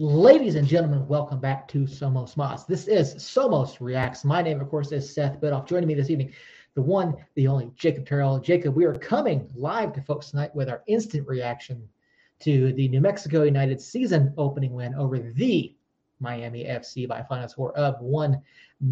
Ladies 0.00 0.54
and 0.54 0.68
gentlemen, 0.68 1.08
welcome 1.08 1.40
back 1.40 1.66
to 1.66 1.80
Somos 1.80 2.36
Moss. 2.36 2.66
This 2.66 2.86
is 2.86 3.16
Somos 3.16 3.78
Reacts. 3.80 4.24
My 4.24 4.42
name, 4.42 4.60
of 4.60 4.68
course, 4.68 4.92
is 4.92 5.12
Seth 5.12 5.40
Bidoff. 5.40 5.66
Joining 5.66 5.88
me 5.88 5.94
this 5.94 6.08
evening, 6.08 6.32
the 6.74 6.82
one, 6.82 7.16
the 7.34 7.48
only 7.48 7.72
Jacob 7.74 8.06
Terrell. 8.06 8.38
Jacob, 8.38 8.76
we 8.76 8.84
are 8.84 8.94
coming 8.94 9.50
live 9.56 9.92
to 9.94 10.00
folks 10.00 10.30
tonight 10.30 10.54
with 10.54 10.68
our 10.68 10.84
instant 10.86 11.26
reaction 11.26 11.82
to 12.38 12.72
the 12.74 12.86
New 12.86 13.00
Mexico 13.00 13.42
United 13.42 13.80
season 13.80 14.32
opening 14.38 14.72
win 14.72 14.94
over 14.94 15.18
the 15.18 15.74
Miami 16.20 16.62
FC 16.62 17.08
by 17.08 17.18
a 17.18 17.24
final 17.24 17.48
score 17.48 17.76
of 17.76 18.00
1 18.00 18.40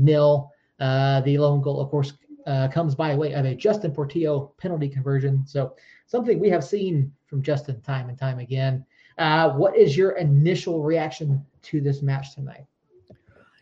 0. 0.04 0.50
Uh, 0.80 1.20
the 1.20 1.38
lone 1.38 1.60
goal, 1.60 1.80
of 1.80 1.88
course, 1.88 2.14
uh, 2.48 2.66
comes 2.66 2.96
by 2.96 3.14
way 3.14 3.32
of 3.32 3.44
a 3.44 3.54
Justin 3.54 3.92
Portillo 3.92 4.54
penalty 4.58 4.88
conversion. 4.88 5.46
So, 5.46 5.76
something 6.06 6.40
we 6.40 6.50
have 6.50 6.64
seen 6.64 7.12
from 7.26 7.42
Justin 7.42 7.80
time 7.82 8.08
and 8.08 8.18
time 8.18 8.40
again. 8.40 8.84
Uh, 9.18 9.50
what 9.50 9.76
is 9.76 9.96
your 9.96 10.12
initial 10.12 10.82
reaction 10.82 11.44
to 11.62 11.80
this 11.80 12.02
match 12.02 12.34
tonight? 12.34 12.64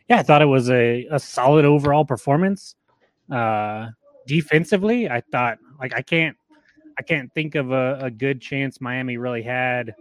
Yeah, 0.08 0.18
I 0.18 0.22
thought 0.22 0.42
it 0.42 0.46
was 0.46 0.70
a, 0.70 1.06
a 1.10 1.18
solid 1.18 1.64
overall 1.64 2.04
performance. 2.04 2.74
Uh, 3.30 3.88
defensively, 4.26 5.08
I 5.08 5.20
thought 5.20 5.58
like 5.80 5.94
I 5.94 6.02
can't 6.02 6.36
I 6.98 7.02
can't 7.02 7.32
think 7.32 7.54
of 7.54 7.72
a, 7.72 7.98
a 8.02 8.10
good 8.10 8.40
chance 8.40 8.80
Miami 8.80 9.16
really 9.16 9.42
had 9.42 9.94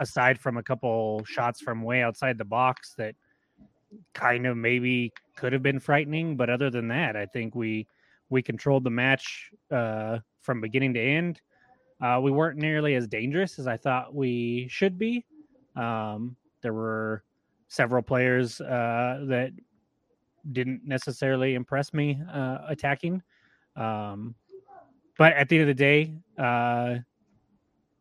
aside 0.00 0.40
from 0.40 0.56
a 0.56 0.62
couple 0.62 1.24
shots 1.24 1.60
from 1.60 1.82
way 1.82 2.02
outside 2.02 2.36
the 2.36 2.44
box 2.44 2.94
that 2.98 3.14
kind 4.12 4.46
of 4.46 4.56
maybe 4.56 5.12
could 5.36 5.52
have 5.52 5.62
been 5.62 5.78
frightening. 5.78 6.36
But 6.36 6.50
other 6.50 6.70
than 6.70 6.88
that, 6.88 7.16
I 7.16 7.26
think 7.26 7.54
we 7.54 7.86
we 8.30 8.42
controlled 8.42 8.84
the 8.84 8.90
match 8.90 9.50
uh, 9.70 10.18
from 10.40 10.60
beginning 10.60 10.94
to 10.94 11.00
end. 11.00 11.40
Uh, 12.04 12.20
we 12.20 12.30
weren't 12.30 12.58
nearly 12.58 12.96
as 12.96 13.06
dangerous 13.06 13.58
as 13.58 13.66
I 13.66 13.78
thought 13.78 14.14
we 14.14 14.68
should 14.68 14.98
be. 14.98 15.24
Um, 15.74 16.36
there 16.60 16.74
were 16.74 17.24
several 17.68 18.02
players 18.02 18.60
uh, 18.60 19.24
that 19.28 19.52
didn't 20.52 20.82
necessarily 20.84 21.54
impress 21.54 21.94
me 21.94 22.20
uh, 22.30 22.58
attacking. 22.68 23.22
Um, 23.74 24.34
but 25.16 25.32
at 25.32 25.48
the 25.48 25.56
end 25.56 25.62
of 25.70 25.74
the 25.74 25.82
day, 25.82 26.12
uh, 26.36 26.96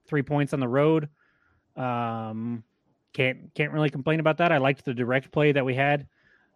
three 0.05 0.21
points 0.21 0.51
on 0.51 0.59
the 0.59 0.67
road. 0.67 1.07
Um, 1.77 2.65
can't 3.13 3.53
can't 3.55 3.71
really 3.71 3.89
complain 3.89 4.19
about 4.19 4.37
that. 4.39 4.51
I 4.51 4.57
liked 4.57 4.83
the 4.83 4.93
direct 4.93 5.31
play 5.31 5.53
that 5.53 5.63
we 5.63 5.75
had. 5.75 6.07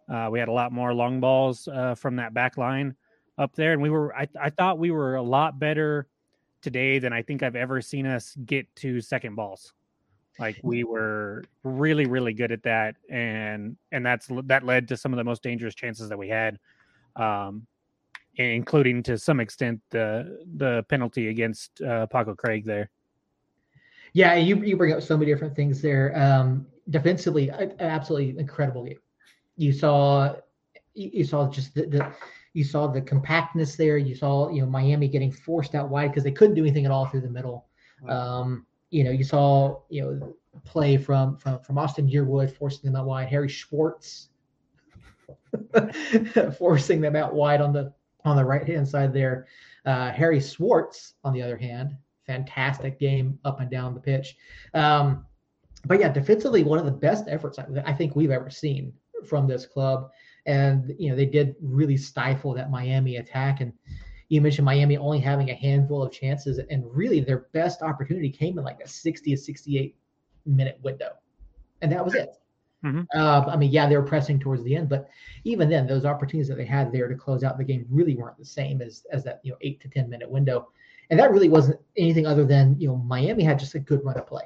Uh, 0.06 0.28
we 0.30 0.38
had 0.38 0.48
a 0.48 0.52
lot 0.52 0.70
more 0.70 0.92
long 0.92 1.18
balls 1.18 1.66
uh, 1.66 1.94
from 1.94 2.16
that 2.16 2.34
back 2.34 2.58
line 2.58 2.94
up 3.38 3.54
there, 3.54 3.72
and 3.72 3.80
we 3.80 3.88
were. 3.88 4.14
I, 4.14 4.28
I 4.38 4.50
thought 4.50 4.78
we 4.78 4.90
were 4.90 5.14
a 5.14 5.22
lot 5.22 5.58
better 5.58 6.08
today 6.62 6.98
than 6.98 7.12
I 7.12 7.22
think 7.22 7.42
I've 7.42 7.56
ever 7.56 7.80
seen 7.80 8.06
us 8.06 8.36
get 8.44 8.74
to 8.76 9.00
second 9.00 9.34
balls. 9.34 9.72
Like 10.38 10.56
we 10.62 10.84
were 10.84 11.44
really, 11.64 12.06
really 12.06 12.32
good 12.32 12.52
at 12.52 12.62
that, 12.62 12.94
and 13.10 13.76
and 13.90 14.06
that's 14.06 14.28
that 14.44 14.64
led 14.64 14.86
to 14.88 14.96
some 14.96 15.12
of 15.12 15.16
the 15.16 15.24
most 15.24 15.42
dangerous 15.42 15.74
chances 15.74 16.08
that 16.08 16.16
we 16.16 16.28
had, 16.28 16.60
um, 17.16 17.66
including 18.36 19.02
to 19.04 19.18
some 19.18 19.40
extent 19.40 19.80
the 19.90 20.46
the 20.56 20.84
penalty 20.88 21.28
against 21.28 21.82
uh, 21.82 22.06
Paco 22.06 22.36
Craig 22.36 22.64
there. 22.64 22.88
Yeah, 24.12 24.34
you 24.36 24.56
you 24.62 24.76
bring 24.76 24.92
up 24.92 25.02
so 25.02 25.16
many 25.16 25.30
different 25.30 25.56
things 25.56 25.82
there. 25.82 26.16
Um, 26.16 26.66
defensively, 26.90 27.50
absolutely 27.80 28.38
incredible 28.38 28.84
game. 28.84 29.00
You 29.56 29.72
saw 29.72 30.36
you 30.94 31.24
saw 31.24 31.50
just 31.50 31.74
the, 31.74 31.86
the 31.86 32.12
you 32.58 32.64
saw 32.64 32.88
the 32.88 33.00
compactness 33.00 33.76
there. 33.76 33.98
You 33.98 34.16
saw 34.16 34.50
you 34.50 34.62
know 34.62 34.66
Miami 34.66 35.06
getting 35.06 35.30
forced 35.30 35.76
out 35.76 35.90
wide 35.90 36.08
because 36.08 36.24
they 36.24 36.32
couldn't 36.32 36.56
do 36.56 36.62
anything 36.62 36.86
at 36.86 36.90
all 36.90 37.06
through 37.06 37.20
the 37.20 37.30
middle. 37.30 37.66
Um, 38.08 38.66
you 38.90 39.04
know, 39.04 39.12
you 39.12 39.22
saw 39.22 39.82
you 39.90 40.02
know 40.02 40.34
play 40.64 40.96
from 40.96 41.36
from 41.36 41.60
from 41.60 41.78
Austin 41.78 42.08
Yearwood 42.08 42.52
forcing 42.52 42.90
them 42.90 43.00
out 43.00 43.06
wide. 43.06 43.28
Harry 43.28 43.48
Swartz 43.48 44.30
forcing 46.58 47.00
them 47.00 47.14
out 47.14 47.32
wide 47.32 47.60
on 47.60 47.72
the 47.72 47.92
on 48.24 48.36
the 48.36 48.44
right 48.44 48.66
hand 48.66 48.88
side 48.88 49.12
there. 49.14 49.46
Uh, 49.86 50.10
Harry 50.10 50.40
Swartz, 50.40 51.14
on 51.22 51.32
the 51.32 51.40
other 51.40 51.56
hand, 51.56 51.96
fantastic 52.26 52.98
game 52.98 53.38
up 53.44 53.60
and 53.60 53.70
down 53.70 53.94
the 53.94 54.00
pitch. 54.00 54.36
Um, 54.74 55.24
but 55.86 56.00
yeah, 56.00 56.08
defensively, 56.08 56.64
one 56.64 56.80
of 56.80 56.86
the 56.86 56.90
best 56.90 57.26
efforts 57.28 57.56
I 57.60 57.92
think 57.92 58.16
we've 58.16 58.32
ever 58.32 58.50
seen 58.50 58.92
from 59.28 59.46
this 59.46 59.64
club 59.64 60.10
and 60.48 60.94
you 60.98 61.10
know 61.10 61.16
they 61.16 61.26
did 61.26 61.54
really 61.60 61.96
stifle 61.96 62.54
that 62.54 62.70
Miami 62.70 63.16
attack. 63.16 63.60
And 63.60 63.72
you 64.30 64.40
mentioned 64.40 64.64
Miami 64.64 64.96
only 64.96 65.20
having 65.20 65.50
a 65.50 65.54
handful 65.54 66.02
of 66.02 66.10
chances, 66.10 66.58
and 66.58 66.84
really 66.92 67.20
their 67.20 67.46
best 67.52 67.82
opportunity 67.82 68.30
came 68.30 68.58
in 68.58 68.64
like 68.64 68.80
a 68.80 68.88
60 68.88 69.30
to 69.30 69.36
68 69.36 69.94
minute 70.46 70.80
window, 70.82 71.10
and 71.82 71.92
that 71.92 72.04
was 72.04 72.14
it. 72.14 72.30
Mm-hmm. 72.84 73.02
Uh, 73.14 73.44
I 73.46 73.56
mean, 73.56 73.70
yeah, 73.70 73.88
they 73.88 73.96
were 73.96 74.04
pressing 74.04 74.38
towards 74.38 74.62
the 74.64 74.74
end, 74.74 74.88
but 74.88 75.08
even 75.44 75.68
then, 75.68 75.86
those 75.86 76.04
opportunities 76.04 76.48
that 76.48 76.56
they 76.56 76.64
had 76.64 76.92
there 76.92 77.08
to 77.08 77.14
close 77.14 77.44
out 77.44 77.58
the 77.58 77.64
game 77.64 77.84
really 77.90 78.14
weren't 78.14 78.38
the 78.38 78.44
same 78.44 78.80
as 78.80 79.04
as 79.12 79.22
that 79.24 79.40
you 79.44 79.52
know 79.52 79.58
eight 79.60 79.80
to 79.82 79.88
ten 79.88 80.08
minute 80.08 80.30
window, 80.30 80.70
and 81.10 81.20
that 81.20 81.30
really 81.30 81.50
wasn't 81.50 81.78
anything 81.98 82.26
other 82.26 82.46
than 82.46 82.74
you 82.80 82.88
know 82.88 82.96
Miami 82.96 83.42
had 83.42 83.58
just 83.58 83.74
a 83.74 83.78
good 83.78 84.02
run 84.02 84.16
of 84.16 84.26
play. 84.26 84.44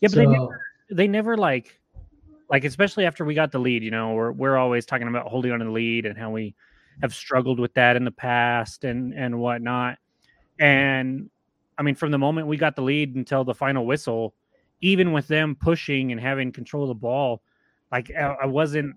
Yeah, 0.00 0.08
but 0.08 0.12
so, 0.12 0.16
they 0.16 0.26
never, 0.26 0.60
they 0.90 1.08
never 1.08 1.36
like 1.36 1.79
like 2.50 2.64
especially 2.64 3.06
after 3.06 3.24
we 3.24 3.34
got 3.34 3.52
the 3.52 3.58
lead, 3.60 3.82
you 3.82 3.92
know, 3.92 4.12
we're 4.12 4.32
we're 4.32 4.56
always 4.56 4.84
talking 4.84 5.08
about 5.08 5.28
holding 5.28 5.52
on 5.52 5.60
to 5.60 5.64
the 5.64 5.70
lead 5.70 6.04
and 6.04 6.18
how 6.18 6.30
we 6.30 6.54
have 7.00 7.14
struggled 7.14 7.60
with 7.60 7.72
that 7.74 7.96
in 7.96 8.04
the 8.04 8.10
past 8.10 8.84
and 8.84 9.14
and 9.14 9.38
whatnot. 9.38 9.98
And 10.58 11.30
I 11.78 11.82
mean, 11.82 11.94
from 11.94 12.10
the 12.10 12.18
moment 12.18 12.48
we 12.48 12.56
got 12.56 12.74
the 12.74 12.82
lead 12.82 13.14
until 13.14 13.44
the 13.44 13.54
final 13.54 13.86
whistle, 13.86 14.34
even 14.80 15.12
with 15.12 15.28
them 15.28 15.54
pushing 15.54 16.10
and 16.10 16.20
having 16.20 16.50
control 16.50 16.82
of 16.82 16.88
the 16.88 16.94
ball, 16.94 17.40
like 17.92 18.10
I, 18.10 18.36
I 18.42 18.46
wasn't. 18.46 18.96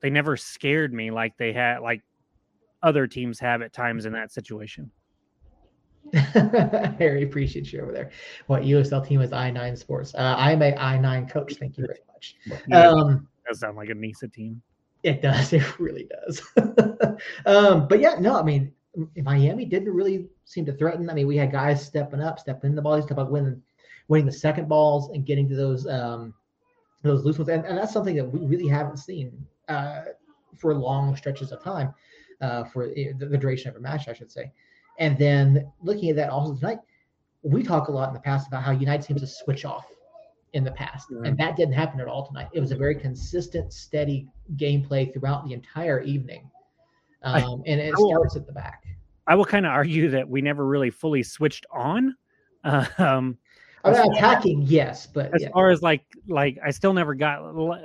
They 0.00 0.10
never 0.10 0.36
scared 0.36 0.92
me 0.92 1.10
like 1.10 1.38
they 1.38 1.54
had 1.54 1.78
like 1.78 2.02
other 2.82 3.06
teams 3.06 3.40
have 3.40 3.62
at 3.62 3.72
times 3.72 4.04
in 4.04 4.12
that 4.12 4.30
situation. 4.30 4.90
Harry, 6.98 7.22
appreciate 7.24 7.72
you 7.72 7.80
over 7.80 7.92
there. 7.92 8.10
What 8.46 8.62
USL 8.62 9.06
team 9.06 9.20
is 9.20 9.32
I 9.32 9.50
nine 9.50 9.76
Sports? 9.76 10.14
Uh, 10.14 10.34
I'm 10.36 10.62
a 10.62 10.74
I 10.74 10.98
nine 10.98 11.26
coach. 11.26 11.54
Thank 11.54 11.78
you 11.78 11.86
very 11.86 12.00
much. 12.12 12.36
Yeah, 12.68 12.88
um, 12.90 13.28
that 13.46 13.56
sound 13.56 13.76
like 13.76 13.90
a 13.90 13.94
NISA 13.94 14.28
team. 14.28 14.62
It 15.02 15.22
does. 15.22 15.52
It 15.52 15.78
really 15.78 16.08
does. 16.08 16.42
um, 17.46 17.88
but 17.88 18.00
yeah, 18.00 18.16
no, 18.18 18.38
I 18.38 18.42
mean, 18.42 18.72
Miami 19.16 19.64
didn't 19.64 19.92
really 19.92 20.28
seem 20.44 20.64
to 20.66 20.72
threaten. 20.72 21.10
I 21.10 21.14
mean, 21.14 21.26
we 21.26 21.36
had 21.36 21.52
guys 21.52 21.84
stepping 21.84 22.20
up, 22.20 22.38
stepping 22.38 22.70
in 22.70 22.76
the 22.76 22.82
ball, 22.82 23.00
stepping 23.02 23.22
up, 23.22 23.30
winning, 23.30 23.60
winning 24.08 24.26
the 24.26 24.32
second 24.32 24.68
balls, 24.68 25.10
and 25.10 25.26
getting 25.26 25.48
to 25.48 25.56
those 25.56 25.86
um, 25.86 26.34
those 27.02 27.24
loose 27.24 27.38
ones, 27.38 27.50
and, 27.50 27.64
and 27.66 27.76
that's 27.76 27.92
something 27.92 28.16
that 28.16 28.24
we 28.24 28.46
really 28.46 28.66
haven't 28.66 28.96
seen 28.96 29.46
uh, 29.68 30.02
for 30.56 30.74
long 30.74 31.14
stretches 31.16 31.52
of 31.52 31.62
time, 31.62 31.92
uh, 32.40 32.64
for 32.64 32.88
the, 32.88 33.12
the 33.18 33.36
duration 33.36 33.68
of 33.68 33.76
a 33.76 33.80
match, 33.80 34.08
I 34.08 34.14
should 34.14 34.32
say. 34.32 34.50
And 34.98 35.18
then 35.18 35.70
looking 35.82 36.10
at 36.10 36.16
that 36.16 36.30
also 36.30 36.54
tonight, 36.54 36.78
we 37.42 37.62
talk 37.62 37.88
a 37.88 37.92
lot 37.92 38.08
in 38.08 38.14
the 38.14 38.20
past 38.20 38.48
about 38.48 38.62
how 38.62 38.72
United 38.72 39.04
seems 39.04 39.20
to 39.20 39.26
switch 39.26 39.64
off 39.64 39.86
in 40.54 40.64
the 40.64 40.70
past, 40.70 41.08
right. 41.10 41.28
and 41.28 41.36
that 41.36 41.56
didn't 41.56 41.74
happen 41.74 42.00
at 42.00 42.06
all 42.06 42.26
tonight. 42.26 42.48
It 42.52 42.60
was 42.60 42.70
a 42.70 42.76
very 42.76 42.94
consistent, 42.94 43.72
steady 43.72 44.28
gameplay 44.56 45.12
throughout 45.12 45.46
the 45.46 45.52
entire 45.52 46.00
evening, 46.00 46.48
um, 47.22 47.34
I, 47.34 47.70
and 47.70 47.80
it 47.80 47.94
will, 47.96 48.08
starts 48.10 48.36
at 48.36 48.46
the 48.46 48.52
back. 48.52 48.84
I 49.26 49.34
will 49.34 49.44
kind 49.44 49.66
of 49.66 49.72
argue 49.72 50.08
that 50.10 50.28
we 50.28 50.40
never 50.40 50.64
really 50.64 50.90
fully 50.90 51.22
switched 51.22 51.66
on. 51.72 52.14
Uh, 52.62 52.86
um, 52.98 53.36
attacking, 53.84 54.62
yes, 54.62 55.06
but 55.06 55.34
as 55.34 55.42
yeah. 55.42 55.48
far 55.52 55.70
as 55.70 55.82
like 55.82 56.04
like 56.28 56.56
I 56.64 56.70
still 56.70 56.94
never 56.94 57.14
got 57.14 57.40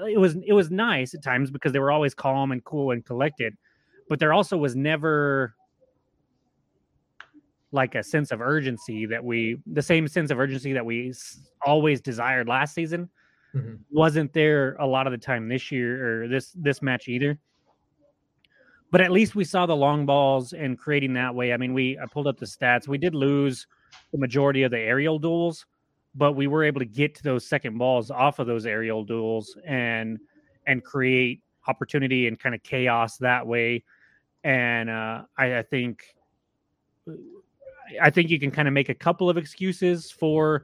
it 0.07 0.17
was 0.17 0.35
it 0.45 0.53
was 0.53 0.71
nice 0.71 1.13
at 1.13 1.23
times 1.23 1.51
because 1.51 1.73
they 1.73 1.79
were 1.79 1.91
always 1.91 2.13
calm 2.13 2.51
and 2.51 2.63
cool 2.63 2.91
and 2.91 3.03
collected, 3.03 3.57
but 4.07 4.19
there 4.19 4.31
also 4.31 4.57
was 4.57 4.75
never 4.75 5.55
like 7.71 7.95
a 7.95 8.03
sense 8.03 8.31
of 8.31 8.41
urgency 8.41 9.05
that 9.05 9.23
we 9.23 9.59
the 9.67 9.81
same 9.81 10.07
sense 10.07 10.31
of 10.31 10.39
urgency 10.39 10.73
that 10.73 10.85
we 10.85 11.13
always 11.65 12.01
desired 12.01 12.47
last 12.47 12.73
season 12.73 13.09
mm-hmm. 13.55 13.75
wasn't 13.91 14.31
there 14.33 14.75
a 14.79 14.87
lot 14.87 15.05
of 15.05 15.11
the 15.11 15.17
time 15.17 15.47
this 15.47 15.71
year 15.71 16.23
or 16.23 16.27
this 16.27 16.51
this 16.55 16.81
match 16.81 17.07
either. 17.07 17.37
But 18.91 19.01
at 19.01 19.11
least 19.11 19.35
we 19.35 19.43
saw 19.43 19.67
the 19.67 19.75
long 19.75 20.07
balls 20.07 20.53
and 20.53 20.75
creating 20.77 21.13
that 21.13 21.33
way. 21.33 21.53
I 21.53 21.57
mean 21.57 21.73
we 21.73 21.97
i 21.99 22.05
pulled 22.05 22.27
up 22.27 22.37
the 22.37 22.45
stats. 22.45 22.87
We 22.87 22.97
did 22.97 23.13
lose 23.13 23.67
the 24.11 24.17
majority 24.17 24.63
of 24.63 24.71
the 24.71 24.79
aerial 24.79 25.19
duels 25.19 25.65
but 26.15 26.33
we 26.33 26.47
were 26.47 26.63
able 26.63 26.79
to 26.79 26.85
get 26.85 27.15
to 27.15 27.23
those 27.23 27.47
second 27.47 27.77
balls 27.77 28.11
off 28.11 28.39
of 28.39 28.47
those 28.47 28.65
aerial 28.65 29.03
duels 29.03 29.57
and 29.65 30.19
and 30.67 30.83
create 30.83 31.41
opportunity 31.67 32.27
and 32.27 32.39
kind 32.39 32.55
of 32.55 32.63
chaos 32.63 33.17
that 33.17 33.45
way. 33.45 33.83
And 34.43 34.89
uh, 34.89 35.23
I, 35.37 35.59
I 35.59 35.61
think 35.63 36.03
I 38.01 38.09
think 38.09 38.29
you 38.29 38.39
can 38.39 38.51
kind 38.51 38.67
of 38.67 38.73
make 38.73 38.89
a 38.89 38.93
couple 38.93 39.29
of 39.29 39.37
excuses 39.37 40.11
for 40.11 40.63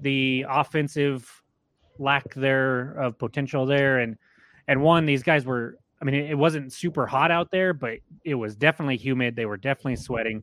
the 0.00 0.44
offensive 0.48 1.42
lack 1.98 2.34
there 2.34 2.92
of 2.92 3.18
potential 3.18 3.66
there, 3.66 3.98
and 3.98 4.16
and 4.68 4.82
one 4.82 5.06
these 5.06 5.22
guys 5.22 5.44
were. 5.44 5.76
I 6.00 6.04
mean, 6.04 6.16
it, 6.16 6.36
wasn't 6.36 6.72
super 6.72 7.06
hot 7.06 7.30
out 7.30 7.52
there, 7.52 7.72
but 7.72 7.98
it 8.24 8.34
was 8.34 8.56
definitely 8.56 8.96
humid. 8.96 9.36
They 9.36 9.46
were 9.46 9.56
definitely 9.56 9.94
sweating. 9.94 10.42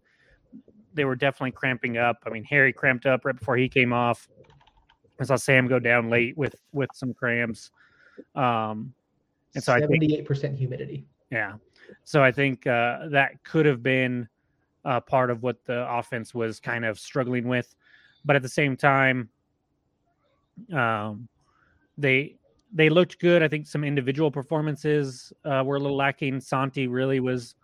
They 0.94 1.04
were 1.04 1.18
definitely 1.18 1.52
cramping 1.52 1.98
up. 1.98 2.16
I 2.26 2.30
mean, 2.30 2.46
Harry 2.46 2.72
cramped 2.72 3.06
up 3.06 3.26
right 3.26 3.38
before 3.38 3.58
he 3.58 3.68
came 3.68 3.92
off. 3.92 4.30
I 5.20 5.26
saw 5.26 5.36
Sam 5.36 5.68
go 5.68 5.78
down 5.78 6.10
late 6.10 6.38
with 6.38 6.56
with 6.72 6.90
some 6.94 7.14
cramps. 7.14 7.72
Um, 8.36 8.94
and 9.56 9.64
so 9.64 9.74
78% 9.74 10.58
humidity. 10.58 11.06
Yeah. 11.32 11.54
So 12.04 12.24
I 12.24 12.32
think 12.32 12.68
uh, 12.68 13.10
that 13.10 13.44
could 13.44 13.66
have 13.66 13.84
been 13.84 14.28
uh, 14.86 15.00
part 15.00 15.30
of 15.30 15.44
what 15.44 15.64
the 15.66 15.90
offense 15.92 16.34
was 16.34 16.60
kind 16.60 16.86
of 16.86 17.00
struggling 17.00 17.48
with, 17.48 17.76
but 18.26 18.36
at 18.36 18.42
the 18.42 18.50
same 18.50 18.76
time, 18.76 19.30
um, 20.74 21.28
they 21.98 22.36
they 22.72 22.90
looked 22.90 23.20
good. 23.20 23.42
I 23.42 23.48
think 23.48 23.68
some 23.68 23.84
individual 23.84 24.32
performances 24.32 25.34
uh, 25.44 25.64
were 25.66 25.78
a 25.78 25.80
little 25.80 25.98
lacking. 25.98 26.40
Santi 26.40 26.88
really 26.88 27.20
was 27.20 27.56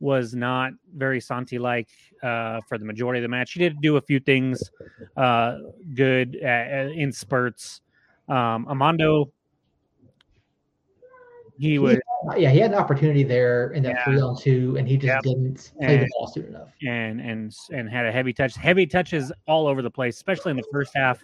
was 0.00 0.34
not 0.34 0.72
very 0.96 1.20
Santi 1.20 1.58
like 1.58 1.88
uh, 2.22 2.60
for 2.66 2.78
the 2.78 2.84
majority 2.84 3.18
of 3.20 3.22
the 3.22 3.28
match. 3.28 3.52
He 3.52 3.60
did 3.60 3.80
do 3.80 3.96
a 3.96 4.00
few 4.00 4.18
things 4.18 4.70
uh, 5.16 5.58
good 5.94 6.36
at, 6.36 6.90
in 6.92 7.12
spurts. 7.12 7.82
Um, 8.28 8.66
Amando, 8.66 9.30
he 11.60 11.78
was 11.78 11.98
yeah, 12.38 12.50
he 12.50 12.58
had 12.58 12.72
an 12.72 12.78
opportunity 12.78 13.22
there 13.22 13.70
in 13.72 13.82
that 13.82 13.96
yeah. 13.96 14.04
three 14.04 14.20
on 14.20 14.36
two, 14.36 14.76
and 14.78 14.88
he 14.88 14.96
just 14.96 15.06
yep. 15.06 15.22
didn't 15.22 15.72
play 15.78 15.96
and, 15.96 16.02
the 16.02 16.08
ball 16.12 16.26
soon 16.26 16.46
enough. 16.46 16.68
And 16.86 17.20
and 17.20 17.54
and 17.70 17.88
had 17.88 18.06
a 18.06 18.12
heavy 18.12 18.32
touch, 18.32 18.54
heavy 18.54 18.86
touches 18.86 19.30
all 19.46 19.66
over 19.66 19.82
the 19.82 19.90
place, 19.90 20.16
especially 20.16 20.52
in 20.52 20.56
the 20.56 20.64
first 20.72 20.92
half. 20.94 21.22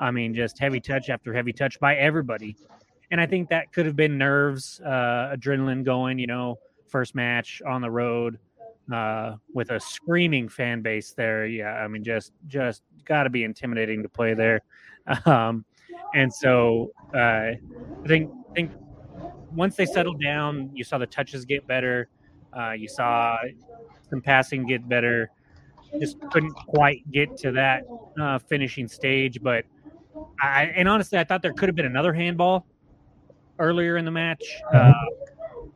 I 0.00 0.10
mean, 0.10 0.34
just 0.34 0.58
heavy 0.58 0.80
touch 0.80 1.10
after 1.10 1.32
heavy 1.34 1.52
touch 1.52 1.78
by 1.78 1.96
everybody. 1.96 2.56
And 3.10 3.20
I 3.20 3.26
think 3.26 3.50
that 3.50 3.70
could 3.72 3.84
have 3.84 3.96
been 3.96 4.16
nerves, 4.16 4.80
uh, 4.84 5.34
adrenaline 5.36 5.84
going, 5.84 6.18
you 6.18 6.26
know, 6.26 6.58
first 6.88 7.14
match 7.14 7.60
on 7.66 7.82
the 7.82 7.90
road 7.90 8.38
uh, 8.92 9.36
with 9.52 9.70
a 9.72 9.80
screaming 9.80 10.48
fan 10.48 10.80
base 10.80 11.12
there. 11.12 11.46
Yeah, 11.46 11.74
I 11.74 11.86
mean, 11.86 12.02
just 12.02 12.32
just 12.46 12.82
got 13.04 13.24
to 13.24 13.30
be 13.30 13.44
intimidating 13.44 14.02
to 14.02 14.08
play 14.08 14.32
there. 14.32 14.62
Um, 15.24 15.64
and 16.16 16.32
so 16.34 16.90
uh, 17.14 17.18
I 17.18 17.58
think 18.06 18.28
think 18.56 18.72
once 19.56 19.76
they 19.76 19.86
settled 19.86 20.20
down, 20.20 20.70
you 20.74 20.84
saw 20.84 20.98
the 20.98 21.06
touches 21.06 21.44
get 21.44 21.66
better. 21.66 22.08
Uh, 22.56 22.72
you 22.72 22.88
saw 22.88 23.38
some 24.08 24.20
passing 24.20 24.66
get 24.66 24.88
better. 24.88 25.30
Just 25.98 26.20
couldn't 26.30 26.52
quite 26.52 27.10
get 27.10 27.36
to 27.38 27.52
that 27.52 27.84
uh, 28.20 28.38
finishing 28.38 28.88
stage, 28.88 29.42
but 29.42 29.64
I 30.40 30.64
and 30.76 30.88
honestly, 30.88 31.18
I 31.18 31.24
thought 31.24 31.42
there 31.42 31.52
could 31.52 31.68
have 31.68 31.76
been 31.76 31.86
another 31.86 32.12
handball 32.12 32.66
earlier 33.58 33.96
in 33.96 34.04
the 34.04 34.10
match. 34.10 34.44
Uh, 34.72 34.92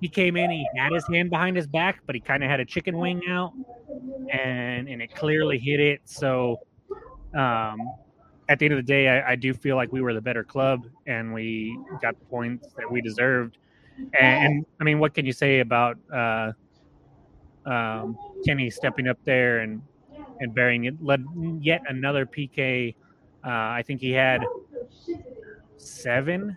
he 0.00 0.08
came 0.08 0.36
in, 0.36 0.50
he 0.50 0.66
had 0.76 0.92
his 0.92 1.06
hand 1.08 1.30
behind 1.30 1.56
his 1.56 1.66
back, 1.66 2.00
but 2.06 2.14
he 2.14 2.20
kind 2.20 2.42
of 2.42 2.50
had 2.50 2.60
a 2.60 2.64
chicken 2.64 2.98
wing 2.98 3.22
out, 3.28 3.52
and 4.32 4.88
and 4.88 5.02
it 5.02 5.14
clearly 5.14 5.58
hit 5.58 5.80
it. 5.80 6.00
So, 6.04 6.60
um, 7.34 7.78
at 8.48 8.58
the 8.58 8.66
end 8.66 8.74
of 8.74 8.78
the 8.78 8.90
day, 8.90 9.08
I, 9.08 9.32
I, 9.32 9.36
do 9.36 9.54
feel 9.54 9.76
like 9.76 9.92
we 9.92 10.00
were 10.00 10.12
the 10.12 10.20
better 10.20 10.42
club, 10.42 10.86
and 11.06 11.32
we 11.32 11.78
got 12.02 12.18
the 12.18 12.24
points 12.26 12.68
that 12.76 12.90
we 12.90 13.00
deserved. 13.00 13.58
And, 14.00 14.12
and 14.20 14.66
I 14.80 14.84
mean, 14.84 14.98
what 14.98 15.14
can 15.14 15.26
you 15.26 15.32
say 15.32 15.60
about 15.60 15.98
uh, 16.12 16.52
um, 17.66 18.18
Kenny 18.46 18.70
stepping 18.70 19.08
up 19.08 19.18
there 19.24 19.58
and 19.58 19.82
and 20.40 20.54
bearing 20.54 20.84
it, 20.84 20.94
led 21.04 21.22
yet 21.60 21.82
another 21.86 22.24
PK 22.24 22.94
uh, 23.44 23.48
I 23.48 23.82
think 23.86 24.00
he 24.00 24.10
had 24.10 24.44
seven. 25.76 26.56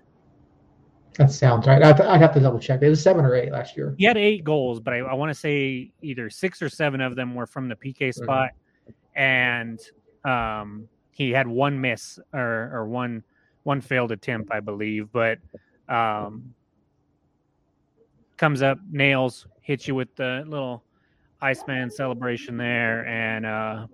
That 1.18 1.32
sounds 1.32 1.68
right. 1.68 1.82
I'd, 1.82 2.02
I'd, 2.02 2.22
have 2.22 2.34
to 2.34 2.40
double 2.40 2.60
check. 2.60 2.82
It 2.82 2.90
was 2.90 3.02
seven 3.02 3.24
or 3.24 3.36
eight 3.36 3.52
last 3.52 3.78
year. 3.78 3.96
He 3.98 4.06
had 4.06 4.18
eight 4.18 4.44
goals, 4.44 4.80
but 4.80 4.94
I, 4.94 4.98
I 5.00 5.14
want 5.14 5.30
to 5.30 5.40
say 5.40 5.92
either 6.02 6.30
six 6.30 6.62
or 6.62 6.70
seven 6.70 7.02
of 7.02 7.16
them 7.16 7.36
were 7.36 7.46
from 7.46 7.70
the 7.70 7.76
PK 7.76 8.14
spot, 8.14 8.50
mm-hmm. 8.90 9.20
and 9.20 9.80
um, 10.26 10.90
he 11.12 11.30
had 11.30 11.48
one 11.48 11.80
miss 11.80 12.20
or, 12.34 12.72
or 12.74 12.88
one 12.88 13.24
one 13.64 13.80
failed 13.80 14.12
attempt, 14.12 14.52
I 14.52 14.60
believe. 14.60 15.10
But 15.12 15.38
um, 15.88 16.54
comes 18.38 18.62
up, 18.62 18.78
nails, 18.92 19.48
hits 19.62 19.88
you 19.88 19.96
with 19.96 20.16
the 20.16 20.44
little 20.48 20.84
Iceman 21.42 21.90
celebration 21.90 22.58
there, 22.58 23.06
and 23.06 23.46
uh, 23.46 23.88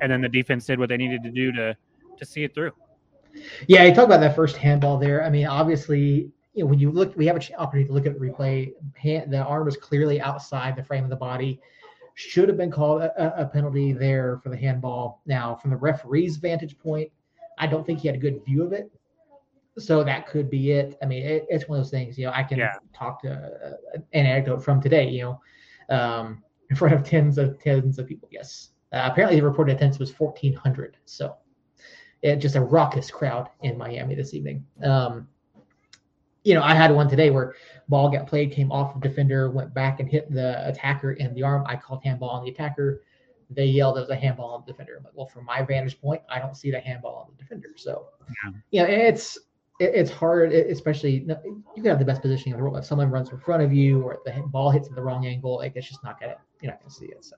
and 0.00 0.10
then 0.10 0.20
the 0.20 0.28
defense 0.28 0.66
did 0.66 0.78
what 0.78 0.88
they 0.88 0.96
needed 0.96 1.22
to 1.22 1.30
do 1.30 1.52
to 1.52 1.76
to 2.18 2.24
see 2.24 2.44
it 2.44 2.54
through. 2.54 2.72
Yeah, 3.68 3.84
you 3.84 3.94
talk 3.94 4.06
about 4.06 4.20
that 4.20 4.34
first 4.34 4.56
handball 4.56 4.98
there. 4.98 5.22
I 5.22 5.30
mean, 5.30 5.46
obviously, 5.46 6.30
you 6.54 6.64
know, 6.64 6.66
when 6.66 6.78
you 6.78 6.90
look, 6.90 7.14
we 7.16 7.26
have 7.26 7.36
an 7.36 7.42
opportunity 7.58 7.88
to 7.88 7.92
look 7.92 8.06
at 8.06 8.14
the 8.14 8.20
replay. 8.20 8.72
Hand, 8.94 9.32
the 9.32 9.44
arm 9.44 9.66
was 9.66 9.76
clearly 9.76 10.20
outside 10.20 10.74
the 10.74 10.82
frame 10.82 11.04
of 11.04 11.10
the 11.10 11.16
body. 11.16 11.60
Should 12.14 12.48
have 12.48 12.56
been 12.56 12.70
called 12.70 13.02
a, 13.02 13.42
a 13.42 13.46
penalty 13.46 13.92
there 13.92 14.40
for 14.42 14.48
the 14.48 14.56
handball. 14.56 15.20
Now, 15.26 15.54
from 15.54 15.70
the 15.70 15.76
referee's 15.76 16.38
vantage 16.38 16.78
point, 16.78 17.10
I 17.58 17.66
don't 17.66 17.84
think 17.84 18.00
he 18.00 18.08
had 18.08 18.16
a 18.16 18.20
good 18.20 18.42
view 18.44 18.62
of 18.64 18.72
it. 18.72 18.90
So 19.78 20.02
that 20.04 20.26
could 20.26 20.48
be 20.48 20.72
it. 20.72 20.96
I 21.02 21.06
mean, 21.06 21.22
it, 21.22 21.46
it's 21.48 21.68
one 21.68 21.78
of 21.78 21.84
those 21.84 21.90
things. 21.90 22.16
You 22.16 22.26
know, 22.26 22.32
I 22.34 22.42
can 22.42 22.58
yeah. 22.58 22.72
talk 22.94 23.20
to 23.22 23.32
uh, 23.32 23.98
an 24.12 24.26
anecdote 24.26 24.64
from 24.64 24.80
today. 24.80 25.08
You 25.08 25.38
know, 25.90 25.96
um, 25.96 26.42
in 26.70 26.76
front 26.76 26.94
of 26.94 27.04
tens 27.04 27.38
of 27.38 27.58
tens 27.60 27.98
of 27.98 28.06
people. 28.06 28.28
Yes, 28.32 28.70
uh, 28.92 29.08
apparently 29.10 29.38
the 29.38 29.46
reported 29.46 29.76
attendance 29.76 29.98
was 29.98 30.10
fourteen 30.10 30.54
hundred. 30.54 30.96
So 31.04 31.36
it, 32.22 32.36
just 32.36 32.56
a 32.56 32.60
raucous 32.60 33.10
crowd 33.10 33.48
in 33.62 33.76
Miami 33.76 34.14
this 34.14 34.34
evening. 34.34 34.64
Um, 34.82 35.28
you 36.44 36.54
know, 36.54 36.62
I 36.62 36.74
had 36.74 36.94
one 36.94 37.08
today 37.08 37.30
where 37.30 37.54
ball 37.88 38.08
got 38.08 38.28
played, 38.28 38.52
came 38.52 38.70
off 38.70 38.94
of 38.94 39.02
defender, 39.02 39.50
went 39.50 39.74
back 39.74 39.98
and 39.98 40.08
hit 40.08 40.30
the 40.30 40.66
attacker 40.68 41.12
in 41.12 41.34
the 41.34 41.42
arm. 41.42 41.64
I 41.66 41.74
called 41.74 42.04
handball 42.04 42.30
on 42.30 42.44
the 42.44 42.50
attacker. 42.50 43.02
They 43.50 43.66
yelled 43.66 43.98
it 43.98 44.02
was 44.02 44.10
a 44.10 44.16
handball 44.16 44.54
on 44.54 44.62
the 44.64 44.72
defender. 44.72 44.96
I'm 44.96 45.04
like, 45.04 45.12
well, 45.16 45.26
from 45.26 45.44
my 45.44 45.62
vantage 45.62 46.00
point, 46.00 46.22
I 46.28 46.38
don't 46.38 46.56
see 46.56 46.70
the 46.70 46.80
handball 46.80 47.16
on 47.16 47.34
the 47.36 47.42
defender. 47.42 47.70
So, 47.76 48.06
yeah, 48.44 48.52
you 48.70 48.82
know, 48.82 48.88
it's 48.88 49.38
it, 49.78 49.92
it's 49.94 50.10
hard, 50.10 50.52
especially 50.52 51.26
you 51.26 51.62
can 51.76 51.84
have 51.84 51.98
the 51.98 52.04
best 52.04 52.22
positioning 52.22 52.54
in 52.54 52.58
the 52.58 52.62
world. 52.64 52.78
If 52.78 52.84
someone 52.84 53.10
runs 53.10 53.30
in 53.30 53.38
front 53.38 53.62
of 53.62 53.72
you 53.72 54.02
or 54.02 54.18
the 54.24 54.32
ball 54.46 54.70
hits 54.70 54.88
at 54.88 54.94
the 54.94 55.02
wrong 55.02 55.26
angle, 55.26 55.56
like 55.56 55.72
it's 55.76 55.88
just 55.88 56.02
not 56.04 56.20
gonna 56.20 56.36
you're 56.60 56.72
not 56.72 56.80
gonna 56.80 56.90
see 56.90 57.06
it. 57.06 57.24
So, 57.24 57.36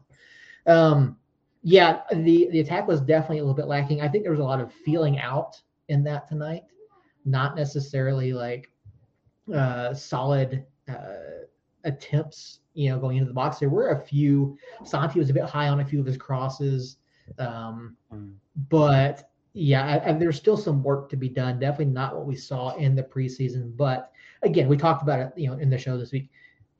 um, 0.66 1.16
yeah, 1.62 2.02
the 2.12 2.48
the 2.50 2.60
attack 2.60 2.86
was 2.86 3.00
definitely 3.00 3.38
a 3.38 3.42
little 3.42 3.54
bit 3.54 3.66
lacking. 3.66 4.00
I 4.00 4.08
think 4.08 4.24
there 4.24 4.32
was 4.32 4.40
a 4.40 4.44
lot 4.44 4.60
of 4.60 4.72
feeling 4.72 5.18
out 5.18 5.60
in 5.88 6.04
that 6.04 6.28
tonight, 6.28 6.64
not 7.24 7.56
necessarily 7.56 8.32
like 8.32 8.70
uh, 9.54 9.94
solid 9.94 10.64
uh, 10.88 11.46
attempts. 11.84 12.60
You 12.74 12.90
know, 12.90 13.00
going 13.00 13.16
into 13.16 13.28
the 13.28 13.34
box, 13.34 13.58
there 13.58 13.70
were 13.70 13.90
a 13.90 14.00
few. 14.00 14.56
Santi 14.84 15.18
was 15.18 15.30
a 15.30 15.34
bit 15.34 15.44
high 15.44 15.68
on 15.68 15.80
a 15.80 15.84
few 15.84 15.98
of 15.98 16.06
his 16.06 16.16
crosses, 16.16 16.98
um, 17.40 17.96
mm. 18.14 18.32
but 18.68 19.30
yeah, 19.58 20.00
and 20.04 20.20
there's 20.22 20.36
still 20.36 20.56
some 20.56 20.82
work 20.82 21.10
to 21.10 21.16
be 21.16 21.28
done. 21.28 21.58
Definitely 21.58 21.92
not 21.92 22.14
what 22.14 22.26
we 22.26 22.36
saw 22.36 22.76
in 22.76 22.94
the 22.94 23.02
preseason, 23.02 23.76
but 23.76 24.12
again, 24.42 24.68
we 24.68 24.76
talked 24.76 25.02
about 25.02 25.18
it. 25.18 25.32
You 25.36 25.48
know, 25.48 25.58
in 25.58 25.68
the 25.68 25.78
show 25.78 25.98
this 25.98 26.12
week. 26.12 26.30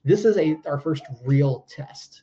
This 0.04 0.24
is 0.24 0.38
a 0.38 0.56
our 0.64 0.78
first 0.78 1.02
real 1.24 1.66
test. 1.68 2.22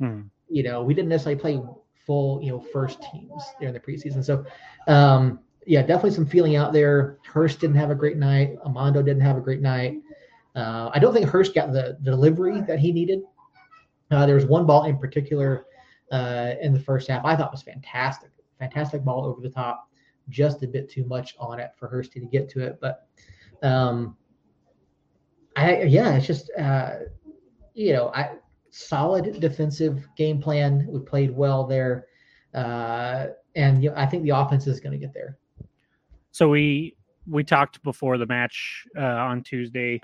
Mm. 0.00 0.28
You 0.48 0.64
know, 0.64 0.82
we 0.82 0.94
didn't 0.94 1.10
necessarily 1.10 1.40
play 1.40 1.62
full, 2.06 2.42
you 2.42 2.50
know, 2.50 2.60
first 2.60 3.00
teams 3.12 3.42
during 3.60 3.72
the 3.72 3.80
preseason. 3.80 4.24
So, 4.24 4.44
um, 4.88 5.38
yeah, 5.66 5.80
definitely 5.80 6.10
some 6.10 6.26
feeling 6.26 6.56
out 6.56 6.72
there. 6.72 7.18
Hurst 7.24 7.60
didn't 7.60 7.76
have 7.76 7.90
a 7.90 7.94
great 7.94 8.16
night. 8.16 8.56
Amando 8.66 9.04
didn't 9.04 9.22
have 9.22 9.36
a 9.36 9.40
great 9.40 9.62
night. 9.62 10.00
Uh, 10.54 10.90
I 10.92 10.98
don't 10.98 11.14
think 11.14 11.26
Hurst 11.26 11.54
got 11.54 11.72
the, 11.72 11.96
the 12.02 12.10
delivery 12.10 12.60
that 12.62 12.78
he 12.78 12.92
needed. 12.92 13.22
Uh, 14.10 14.26
there 14.26 14.34
was 14.34 14.44
one 14.44 14.66
ball 14.66 14.84
in 14.84 14.98
particular 14.98 15.66
uh, 16.12 16.54
in 16.60 16.72
the 16.72 16.80
first 16.80 17.08
half 17.08 17.24
I 17.24 17.36
thought 17.36 17.50
was 17.50 17.62
fantastic. 17.62 18.30
Fantastic 18.64 19.04
ball 19.04 19.26
over 19.26 19.42
the 19.42 19.50
top. 19.50 19.90
Just 20.30 20.62
a 20.62 20.66
bit 20.66 20.88
too 20.88 21.04
much 21.04 21.34
on 21.38 21.60
it 21.60 21.72
for 21.76 21.86
Hurst 21.86 22.12
to 22.12 22.20
get 22.20 22.48
to 22.50 22.60
it. 22.60 22.78
But 22.80 23.06
um, 23.62 24.16
I 25.54 25.82
yeah, 25.82 26.16
it's 26.16 26.26
just 26.26 26.50
uh, 26.58 26.96
you 27.74 27.92
know 27.92 28.10
I 28.14 28.36
solid 28.70 29.38
defensive 29.38 30.08
game 30.16 30.40
plan. 30.40 30.86
We 30.88 31.00
played 31.00 31.30
well 31.30 31.64
there, 31.64 32.06
uh, 32.54 33.26
and 33.54 33.84
you 33.84 33.90
know, 33.90 33.96
I 33.96 34.06
think 34.06 34.22
the 34.22 34.30
offense 34.30 34.66
is 34.66 34.80
going 34.80 34.92
to 34.92 34.98
get 34.98 35.12
there. 35.12 35.36
So 36.30 36.48
we 36.48 36.96
we 37.26 37.44
talked 37.44 37.82
before 37.82 38.16
the 38.16 38.26
match 38.26 38.86
uh, 38.96 39.02
on 39.02 39.42
Tuesday, 39.42 40.00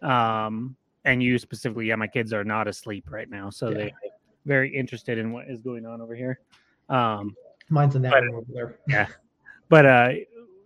um, 0.00 0.76
and 1.04 1.22
you 1.22 1.36
specifically. 1.38 1.88
Yeah, 1.88 1.96
my 1.96 2.08
kids 2.08 2.32
are 2.32 2.44
not 2.44 2.68
asleep 2.68 3.10
right 3.10 3.28
now, 3.28 3.50
so 3.50 3.68
yeah. 3.68 3.76
they 3.76 3.94
very 4.46 4.74
interested 4.74 5.18
in 5.18 5.30
what 5.30 5.46
is 5.46 5.60
going 5.60 5.84
on 5.84 6.00
over 6.00 6.14
here. 6.14 6.40
Um, 6.88 7.36
Mine's 7.70 7.96
in 7.96 8.02
that 8.02 8.12
but, 8.12 8.44
there. 8.54 8.78
Yeah, 8.88 9.06
but 9.68 9.86
uh, 9.86 10.10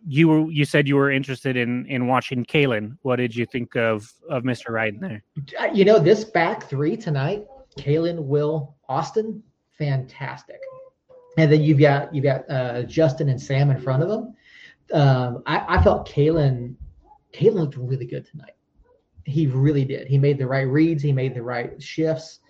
you 0.06 0.28
were 0.28 0.50
you 0.50 0.64
said 0.64 0.88
you 0.88 0.96
were 0.96 1.10
interested 1.10 1.56
in 1.56 1.86
in 1.86 2.06
watching 2.06 2.44
Kalen. 2.44 2.96
What 3.02 3.16
did 3.16 3.34
you 3.34 3.46
think 3.46 3.76
of 3.76 4.12
of 4.28 4.42
Mr. 4.42 4.70
Ryden 4.70 5.00
there? 5.00 5.22
Uh, 5.58 5.72
you 5.72 5.84
know, 5.84 5.98
this 5.98 6.24
back 6.24 6.68
three 6.68 6.96
tonight, 6.96 7.44
Kalen, 7.78 8.24
Will, 8.24 8.74
Austin, 8.88 9.42
fantastic. 9.78 10.60
And 11.38 11.50
then 11.50 11.62
you've 11.62 11.78
got 11.78 12.14
you've 12.14 12.24
got 12.24 12.48
uh, 12.50 12.82
Justin 12.82 13.28
and 13.28 13.40
Sam 13.40 13.70
in 13.70 13.80
front 13.80 14.02
of 14.02 14.08
them. 14.08 14.34
Um, 14.92 15.42
I, 15.46 15.78
I 15.78 15.82
felt 15.82 16.08
Kalen 16.08 16.74
Kalen 17.32 17.54
looked 17.54 17.76
really 17.76 18.06
good 18.06 18.26
tonight. 18.26 18.54
He 19.24 19.46
really 19.46 19.84
did. 19.84 20.08
He 20.08 20.18
made 20.18 20.38
the 20.38 20.46
right 20.46 20.66
reads. 20.66 21.02
He 21.02 21.12
made 21.12 21.34
the 21.34 21.42
right 21.42 21.80
shifts. 21.80 22.40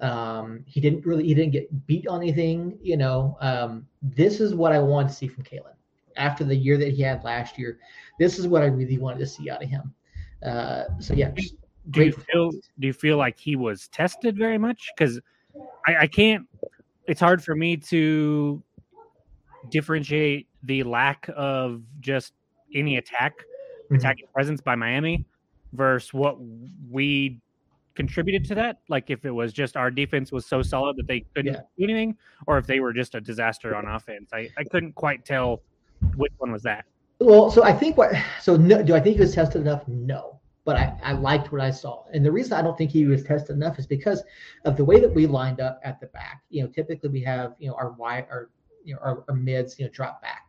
Um, 0.00 0.64
he 0.66 0.80
didn't 0.80 1.04
really 1.04 1.24
he 1.24 1.34
didn't 1.34 1.52
get 1.52 1.86
beat 1.86 2.06
on 2.06 2.22
anything. 2.22 2.78
You 2.82 2.96
know, 2.96 3.36
um, 3.40 3.86
this 4.02 4.40
is 4.40 4.54
what 4.54 4.72
I 4.72 4.78
want 4.78 5.08
to 5.08 5.14
see 5.14 5.28
from 5.28 5.44
Kalen 5.44 5.74
after 6.18 6.44
the 6.44 6.54
year 6.54 6.76
that 6.76 6.92
he 6.92 7.02
had 7.02 7.24
last 7.24 7.58
year, 7.58 7.78
this 8.18 8.38
is 8.38 8.46
what 8.46 8.62
I 8.62 8.66
really 8.66 8.98
wanted 8.98 9.20
to 9.20 9.26
see 9.26 9.48
out 9.48 9.62
of 9.62 9.70
him. 9.70 9.94
Uh, 10.44 10.84
so 10.98 11.14
yeah, 11.14 11.30
do 11.90 12.04
you 12.04 12.12
feel 12.12 12.50
do 12.50 12.86
you 12.86 12.92
feel 12.92 13.16
like 13.16 13.38
he 13.38 13.56
was 13.56 13.88
tested 13.88 14.36
very 14.36 14.58
much? 14.58 14.90
Because 14.96 15.18
I, 15.86 15.96
I 16.00 16.06
can't. 16.06 16.46
It's 17.06 17.20
hard 17.20 17.42
for 17.42 17.54
me 17.54 17.76
to 17.76 18.62
differentiate 19.70 20.46
the 20.64 20.82
lack 20.82 21.28
of 21.34 21.82
just 22.00 22.34
any 22.74 22.98
attack 22.98 23.38
mm-hmm. 23.38 23.94
attacking 23.94 24.26
presence 24.32 24.60
by 24.60 24.74
Miami 24.74 25.24
versus 25.72 26.12
what 26.12 26.36
we 26.90 27.40
contributed 27.98 28.44
to 28.46 28.54
that. 28.54 28.78
Like 28.88 29.10
if 29.10 29.24
it 29.24 29.30
was 29.32 29.52
just 29.52 29.76
our 29.76 29.90
defense 29.90 30.30
was 30.30 30.46
so 30.46 30.62
solid 30.62 30.96
that 30.98 31.08
they 31.08 31.26
couldn't 31.34 31.54
yeah. 31.54 31.60
do 31.76 31.84
anything, 31.84 32.16
or 32.46 32.56
if 32.56 32.66
they 32.66 32.78
were 32.78 32.92
just 32.92 33.16
a 33.16 33.20
disaster 33.20 33.74
on 33.74 33.86
offense. 33.88 34.30
I, 34.32 34.48
I 34.56 34.62
couldn't 34.62 34.94
quite 34.94 35.24
tell 35.24 35.62
which 36.16 36.32
one 36.38 36.52
was 36.52 36.62
that. 36.62 36.84
Well, 37.18 37.50
so 37.50 37.64
I 37.64 37.72
think 37.72 37.96
what 37.96 38.12
so 38.40 38.56
no, 38.56 38.82
do 38.84 38.94
I 38.94 39.00
think 39.00 39.16
he 39.16 39.20
was 39.20 39.34
tested 39.34 39.60
enough? 39.60 39.86
No. 39.88 40.40
But 40.64 40.76
I, 40.76 40.96
I 41.02 41.12
liked 41.12 41.50
what 41.50 41.60
I 41.60 41.70
saw. 41.70 42.04
And 42.12 42.24
the 42.24 42.30
reason 42.30 42.52
I 42.52 42.62
don't 42.62 42.76
think 42.76 42.90
he 42.90 43.06
was 43.06 43.24
tested 43.24 43.56
enough 43.56 43.78
is 43.78 43.86
because 43.86 44.22
of 44.64 44.76
the 44.76 44.84
way 44.84 45.00
that 45.00 45.12
we 45.12 45.26
lined 45.26 45.60
up 45.60 45.80
at 45.82 45.98
the 45.98 46.06
back. 46.08 46.42
You 46.50 46.62
know, 46.62 46.68
typically 46.68 47.08
we 47.08 47.22
have, 47.22 47.54
you 47.58 47.68
know, 47.68 47.74
our 47.74 47.92
wide 47.92 48.26
our 48.30 48.50
you 48.84 48.94
know 48.94 49.00
our, 49.02 49.24
our 49.28 49.34
mids, 49.34 49.76
you 49.78 49.86
know, 49.86 49.90
drop 49.90 50.22
back. 50.22 50.44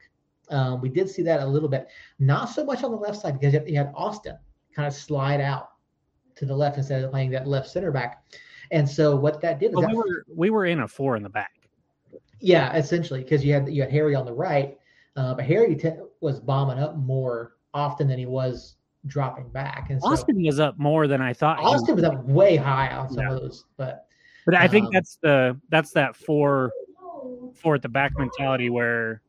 Um, 0.52 0.82
we 0.82 0.90
did 0.90 1.10
see 1.10 1.24
that 1.24 1.40
a 1.42 1.46
little 1.46 1.70
bit, 1.70 1.88
not 2.20 2.46
so 2.46 2.64
much 2.64 2.84
on 2.84 2.92
the 2.92 2.98
left 2.98 3.20
side 3.22 3.40
because 3.40 3.54
you 3.68 3.78
had 3.78 3.92
Austin 3.96 4.38
kind 4.76 4.88
of 4.88 4.94
slide 4.94 5.42
out 5.42 5.70
to 6.40 6.46
the 6.46 6.56
left 6.56 6.78
instead 6.78 7.04
of 7.04 7.12
playing 7.12 7.30
that 7.32 7.48
left 7.48 7.70
center 7.70 7.92
back. 7.92 8.24
And 8.72 8.88
so 8.90 9.16
what 9.16 9.42
that 9.42 9.60
did 9.60 9.72
is 9.72 9.76
well, 9.76 9.82
that, 9.84 9.92
we 9.92 9.96
were 9.96 10.26
we 10.34 10.50
were 10.50 10.66
in 10.66 10.82
a 10.82 10.88
four 10.88 11.16
in 11.16 11.24
the 11.24 11.30
back. 11.30 11.52
Yeah, 12.40 12.76
essentially 12.76 13.22
because 13.22 13.44
you 13.44 13.54
had 13.54 13.70
you 13.70 13.82
had 13.82 13.92
Harry 13.92 14.16
on 14.16 14.26
the 14.26 14.34
right, 14.34 14.78
uh, 15.16 15.34
but 15.34 15.46
Harry 15.46 15.76
t- 15.76 15.92
was 16.22 16.40
bombing 16.40 16.80
up 16.80 16.96
more 16.96 17.54
often 17.74 18.08
than 18.08 18.18
he 18.18 18.26
was 18.26 18.76
dropping 19.08 19.50
back. 19.50 19.90
And 19.90 20.02
so, 20.02 20.10
Austin 20.10 20.44
was 20.44 20.60
up 20.60 20.78
more 20.78 21.08
than 21.08 21.22
I 21.22 21.34
thought. 21.34 21.60
Austin 21.60 21.96
was 21.96 22.04
up 22.04 22.24
way 22.26 22.56
high 22.56 22.90
on 22.90 23.10
some 23.10 23.24
yeah. 23.24 23.34
of 23.34 23.42
those, 23.42 23.66
but 23.78 24.06
but 24.46 24.56
I 24.56 24.68
think 24.68 24.88
um, 24.88 24.92
that's 24.94 25.18
the 25.22 25.60
that's 25.70 25.92
that 25.92 26.16
four 26.16 26.72
four 27.56 27.76
at 27.76 27.82
the 27.82 27.90
back 27.90 28.18
mentality 28.18 28.70
where 28.70 29.22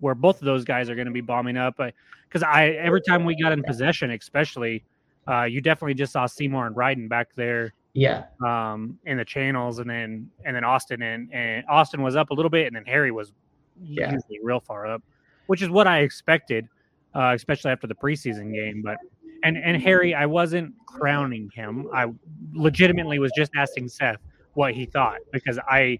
where 0.00 0.14
both 0.14 0.40
of 0.40 0.44
those 0.44 0.64
guys 0.64 0.88
are 0.88 0.94
going 0.94 1.06
to 1.06 1.12
be 1.12 1.20
bombing 1.20 1.56
up. 1.56 1.80
Because 2.28 2.42
I 2.42 2.68
every 2.70 3.02
time 3.02 3.24
we 3.24 3.40
got 3.40 3.52
in 3.52 3.62
possession, 3.62 4.10
especially, 4.10 4.84
uh, 5.28 5.44
you 5.44 5.60
definitely 5.60 5.94
just 5.94 6.12
saw 6.12 6.26
Seymour 6.26 6.66
and 6.66 6.76
Ryden 6.76 7.08
back 7.08 7.28
there. 7.34 7.74
Yeah. 7.94 8.24
Um, 8.44 8.98
in 9.06 9.16
the 9.16 9.24
channels, 9.24 9.78
and 9.78 9.90
then 9.90 10.30
and 10.44 10.54
then 10.54 10.64
Austin 10.64 11.02
and 11.02 11.32
and 11.32 11.64
Austin 11.68 12.02
was 12.02 12.16
up 12.16 12.30
a 12.30 12.34
little 12.34 12.50
bit, 12.50 12.66
and 12.66 12.76
then 12.76 12.84
Harry 12.86 13.10
was 13.10 13.32
yeah. 13.80 14.12
usually 14.12 14.38
real 14.42 14.60
far 14.60 14.86
up, 14.86 15.02
which 15.46 15.62
is 15.62 15.68
what 15.68 15.86
I 15.86 16.00
expected, 16.00 16.68
uh, 17.14 17.32
especially 17.34 17.72
after 17.72 17.86
the 17.86 17.94
preseason 17.94 18.54
game. 18.54 18.82
But 18.84 18.98
and 19.42 19.56
and 19.56 19.82
Harry, 19.82 20.14
I 20.14 20.26
wasn't 20.26 20.74
crowning 20.86 21.50
him. 21.54 21.88
I 21.92 22.06
legitimately 22.52 23.18
was 23.18 23.32
just 23.36 23.50
asking 23.56 23.88
Seth 23.88 24.18
what 24.54 24.74
he 24.74 24.84
thought 24.84 25.18
because 25.32 25.58
I 25.68 25.98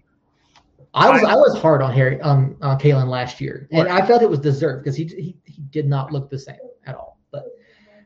I 0.93 1.09
was 1.09 1.23
I 1.23 1.35
was 1.35 1.59
hard 1.59 1.81
on 1.81 1.93
Harry 1.93 2.19
on 2.21 2.55
on 2.61 2.79
Kalen 2.79 3.09
last 3.09 3.41
year, 3.41 3.67
and 3.71 3.87
I 3.89 4.05
felt 4.05 4.21
it 4.21 4.29
was 4.29 4.39
deserved 4.39 4.83
because 4.83 4.95
he, 4.95 5.05
he 5.05 5.35
he 5.45 5.61
did 5.69 5.87
not 5.87 6.11
look 6.13 6.29
the 6.29 6.39
same 6.39 6.55
at 6.85 6.95
all. 6.95 7.19
But 7.31 7.45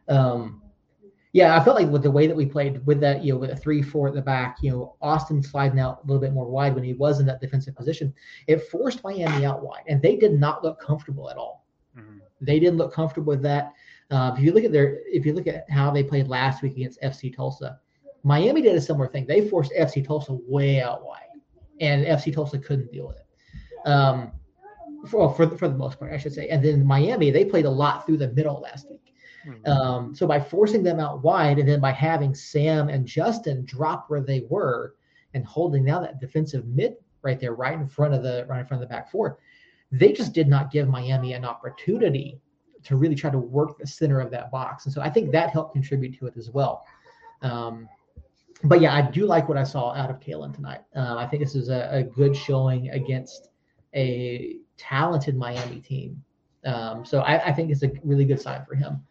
um, 0.10 0.63
yeah, 1.34 1.60
I 1.60 1.64
felt 1.64 1.76
like 1.76 1.90
with 1.90 2.04
the 2.04 2.12
way 2.12 2.28
that 2.28 2.36
we 2.36 2.46
played 2.46 2.86
with 2.86 3.00
that, 3.02 3.24
you 3.24 3.34
know, 3.34 3.40
with 3.40 3.50
a 3.50 3.56
three 3.56 3.82
four 3.82 4.08
at 4.08 4.14
the 4.14 4.22
back, 4.22 4.58
you 4.62 4.72
know, 4.72 4.96
Austin 5.02 5.44
sliding 5.44 5.80
out 5.80 6.00
a 6.04 6.08
little 6.08 6.22
bit 6.22 6.34
more 6.34 6.48
wide 6.48 6.76
when 6.76 6.84
he 6.84 6.94
was 6.94 7.20
in 7.20 7.26
that 7.26 7.42
defensive 7.42 7.76
position, 7.76 8.14
it 8.48 8.70
forced 8.70 9.04
Miami 9.04 9.46
out 9.46 9.64
wide, 9.64 9.84
and 9.88 10.02
they 10.02 10.16
did 10.16 10.40
not 10.40 10.64
look 10.64 10.80
comfortable 10.80 11.30
at 11.30 11.38
all. 11.38 11.66
Mm-hmm. 11.98 12.20
They 12.42 12.60
didn't 12.60 12.78
look 12.78 12.94
comfortable 12.94 13.32
with 13.32 13.42
that. 13.42 13.74
Uh, 14.12 14.34
if 14.38 14.44
you 14.44 14.54
look 14.54 14.64
at 14.64 14.72
their, 14.72 15.00
if 15.08 15.26
you 15.26 15.34
look 15.34 15.48
at 15.48 15.70
how 15.70 15.92
they 15.92 16.04
played 16.04 16.28
last 16.28 16.62
week 16.62 16.74
against 16.74 17.02
FC 17.02 17.36
Tulsa, 17.36 17.80
Miami 18.24 18.62
did 18.62 18.76
a 18.76 18.82
similar 18.82 19.08
thing. 19.08 19.26
They 19.26 19.50
forced 19.50 19.74
FC 19.74 20.06
Tulsa 20.06 20.38
way 20.48 20.82
out 20.82 21.04
wide 21.04 21.24
and 21.80 22.06
FC 22.06 22.34
Tulsa 22.34 22.58
couldn't 22.58 22.92
deal 22.92 23.08
with 23.08 23.18
it. 23.18 23.90
Um, 23.90 24.32
for, 25.08 25.34
for, 25.36 25.50
for 25.58 25.68
the 25.68 25.76
most 25.76 26.00
part, 26.00 26.14
I 26.14 26.18
should 26.18 26.34
say. 26.34 26.48
And 26.48 26.64
then 26.64 26.86
Miami, 26.86 27.30
they 27.30 27.44
played 27.44 27.66
a 27.66 27.70
lot 27.70 28.06
through 28.06 28.18
the 28.18 28.30
middle 28.30 28.62
last 28.62 28.90
week. 28.90 29.13
Mm-hmm. 29.48 29.72
Um, 29.72 30.16
so 30.16 30.26
by 30.28 30.40
forcing 30.40 30.84
them 30.84 31.00
out 31.00 31.24
wide, 31.24 31.60
and 31.60 31.68
then 31.68 31.80
by 31.80 31.92
having 31.92 32.34
Sam 32.34 32.90
and 32.90 33.06
Justin 33.06 33.66
drop 33.66 34.06
where 34.10 34.22
they 34.22 34.46
were 34.50 34.96
and 35.34 35.46
holding 35.46 35.86
down 35.86 36.04
that 36.04 36.20
defensive 36.20 36.66
mid 36.66 36.96
right 37.22 37.40
there, 37.40 37.54
right 37.54 37.74
in 37.74 37.88
front 37.88 38.14
of 38.14 38.24
the 38.24 38.46
right 38.48 38.60
in 38.60 38.66
front 38.66 38.82
of 38.82 38.90
the 38.90 38.94
back 38.94 39.10
four, 39.12 39.40
they 39.92 40.12
just 40.12 40.34
did 40.34 40.48
not 40.48 40.72
give 40.72 40.88
Miami 40.88 41.34
an 41.34 41.46
opportunity 41.46 42.40
to 42.84 42.96
really 42.96 43.16
try 43.16 43.30
to 43.30 43.38
work 43.38 43.78
the 43.78 43.88
center 43.88 44.20
of 44.20 44.32
that 44.32 44.52
box. 44.52 44.86
And 44.86 44.94
so 44.94 45.02
I 45.02 45.10
think 45.10 45.32
that 45.32 45.52
helped 45.52 45.74
contribute 45.74 46.18
to 46.20 46.28
it 46.28 46.36
as 46.38 46.50
well. 46.50 46.86
Um, 47.42 47.88
but 48.66 48.82
yeah, 48.82 48.94
I 48.94 49.02
do 49.02 49.26
like 49.26 49.50
what 49.50 49.58
I 49.58 49.64
saw 49.64 49.94
out 49.94 50.10
of 50.10 50.20
Kalen 50.20 50.54
tonight. 50.54 50.82
Um, 50.96 51.18
I 51.18 51.28
think 51.28 51.44
this 51.44 51.56
is 51.56 51.70
a, 51.70 51.90
a, 51.92 52.04
good 52.04 52.36
showing 52.36 52.90
against 52.92 53.50
a 53.94 54.58
talented 54.78 55.36
Miami 55.36 55.82
team. 55.82 56.24
Um, 56.66 57.06
so 57.06 57.20
I, 57.20 57.48
I, 57.48 57.52
think 57.52 57.72
it's 57.72 57.84
a 57.84 57.92
really 58.04 58.24
good 58.24 58.40
sign 58.40 58.64
for 58.66 58.76
him. 58.76 59.02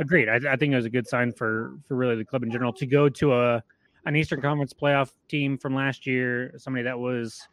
Agreed. 0.00 0.30
I, 0.30 0.36
I, 0.36 0.56
think 0.56 0.72
it 0.72 0.76
was 0.76 0.86
a 0.86 0.90
good 0.90 1.06
sign 1.06 1.30
for 1.30 1.74
for 1.86 1.94
really 1.94 2.16
the 2.16 2.24
club 2.24 2.42
in 2.42 2.50
general 2.50 2.72
to 2.72 2.86
go 2.86 3.10
to 3.10 3.34
a 3.34 3.62
an 4.06 4.16
Eastern 4.16 4.40
Conference 4.40 4.72
playoff 4.72 5.12
team 5.28 5.58
from 5.58 5.74
last 5.74 6.06
year, 6.06 6.54
somebody 6.56 6.84
that 6.84 6.98
was 6.98 7.46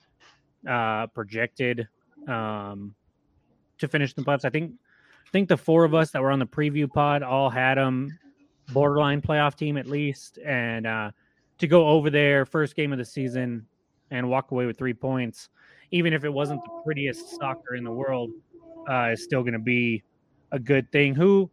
uh, 0.66 1.08
projected 1.08 1.90
um, 2.30 2.96
to 3.80 3.88
finish 3.90 4.14
the 4.14 4.22
playoffs. 4.22 4.46
I 4.46 4.50
think 4.50 4.72
I 5.28 5.30
think 5.32 5.50
the 5.50 5.58
four 5.58 5.84
of 5.84 5.94
us 5.94 6.12
that 6.12 6.22
were 6.22 6.32
on 6.32 6.40
the 6.40 6.48
preview 6.48 6.90
pod 6.90 7.22
all 7.22 7.50
had 7.50 7.78
them 7.78 8.18
borderline 8.72 9.22
playoff 9.22 9.56
team 9.56 9.76
at 9.76 9.86
least, 9.86 10.40
and 10.46 10.88
uh, 10.88 11.12
to 11.58 11.68
go 11.68 11.86
over 11.86 12.10
there 12.10 12.46
first 12.46 12.78
game 12.78 12.94
of 12.94 12.98
the 12.98 13.06
season 13.06 13.66
and 14.10 14.30
walk 14.30 14.52
away 14.52 14.66
with 14.66 14.78
three 14.78 14.94
points, 14.94 15.50
even 15.92 16.14
if 16.14 16.24
it 16.24 16.32
wasn't 16.32 16.64
the 16.64 16.82
prettiest 16.86 17.36
soccer 17.36 17.76
in 17.76 17.84
the 17.84 17.92
world, 17.92 18.32
uh, 18.90 19.10
is 19.12 19.22
still 19.22 19.42
going 19.42 19.52
to 19.52 19.60
be 19.60 20.02
a 20.54 20.60
good 20.60 20.90
thing. 20.94 21.14
Who 21.14 21.52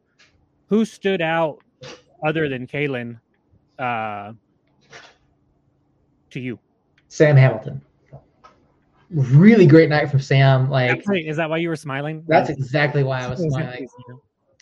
who 0.75 0.85
stood 0.85 1.23
out 1.23 1.63
other 2.27 2.49
than 2.49 2.67
Kalen 2.67 3.21
uh, 3.79 4.33
to 6.31 6.41
you? 6.41 6.59
Sam 7.07 7.37
Hamilton. 7.37 7.81
Really 9.11 9.67
great 9.67 9.89
night 9.89 10.11
from 10.11 10.19
Sam. 10.19 10.69
Like, 10.69 11.05
is 11.09 11.37
that 11.37 11.49
why 11.49 11.59
you 11.59 11.69
were 11.69 11.77
smiling? 11.77 12.25
That's 12.27 12.51
exactly 12.51 13.05
why 13.05 13.21
I 13.21 13.29
was 13.29 13.39
smiling. 13.39 13.89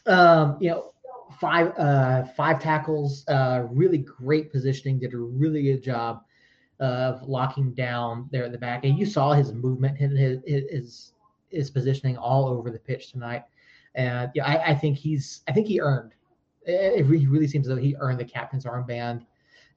Um, 0.04 0.58
you 0.60 0.68
know, 0.68 0.92
five 1.40 1.72
uh, 1.78 2.24
five 2.36 2.60
tackles, 2.60 3.24
uh, 3.28 3.64
really 3.70 3.98
great 3.98 4.52
positioning. 4.52 4.98
Did 4.98 5.14
a 5.14 5.18
really 5.18 5.62
good 5.62 5.82
job 5.82 6.24
of 6.78 7.22
locking 7.22 7.72
down 7.72 8.28
there 8.30 8.44
at 8.44 8.52
the 8.52 8.58
back, 8.58 8.84
and 8.84 8.98
you 8.98 9.06
saw 9.06 9.32
his 9.32 9.54
movement 9.54 9.98
and 9.98 10.18
his 10.18 10.40
his 10.44 11.12
his 11.48 11.70
positioning 11.70 12.18
all 12.18 12.48
over 12.48 12.70
the 12.70 12.80
pitch 12.80 13.12
tonight. 13.12 13.44
And 13.94 14.30
yeah, 14.34 14.46
I, 14.46 14.70
I 14.70 14.74
think 14.74 14.96
he's 14.96 15.42
I 15.48 15.52
think 15.52 15.66
he 15.66 15.80
earned. 15.80 16.14
It 16.64 17.06
really 17.06 17.48
seems 17.48 17.66
though 17.66 17.76
he 17.76 17.96
earned 17.98 18.20
the 18.20 18.24
captain's 18.24 18.64
armband. 18.64 19.26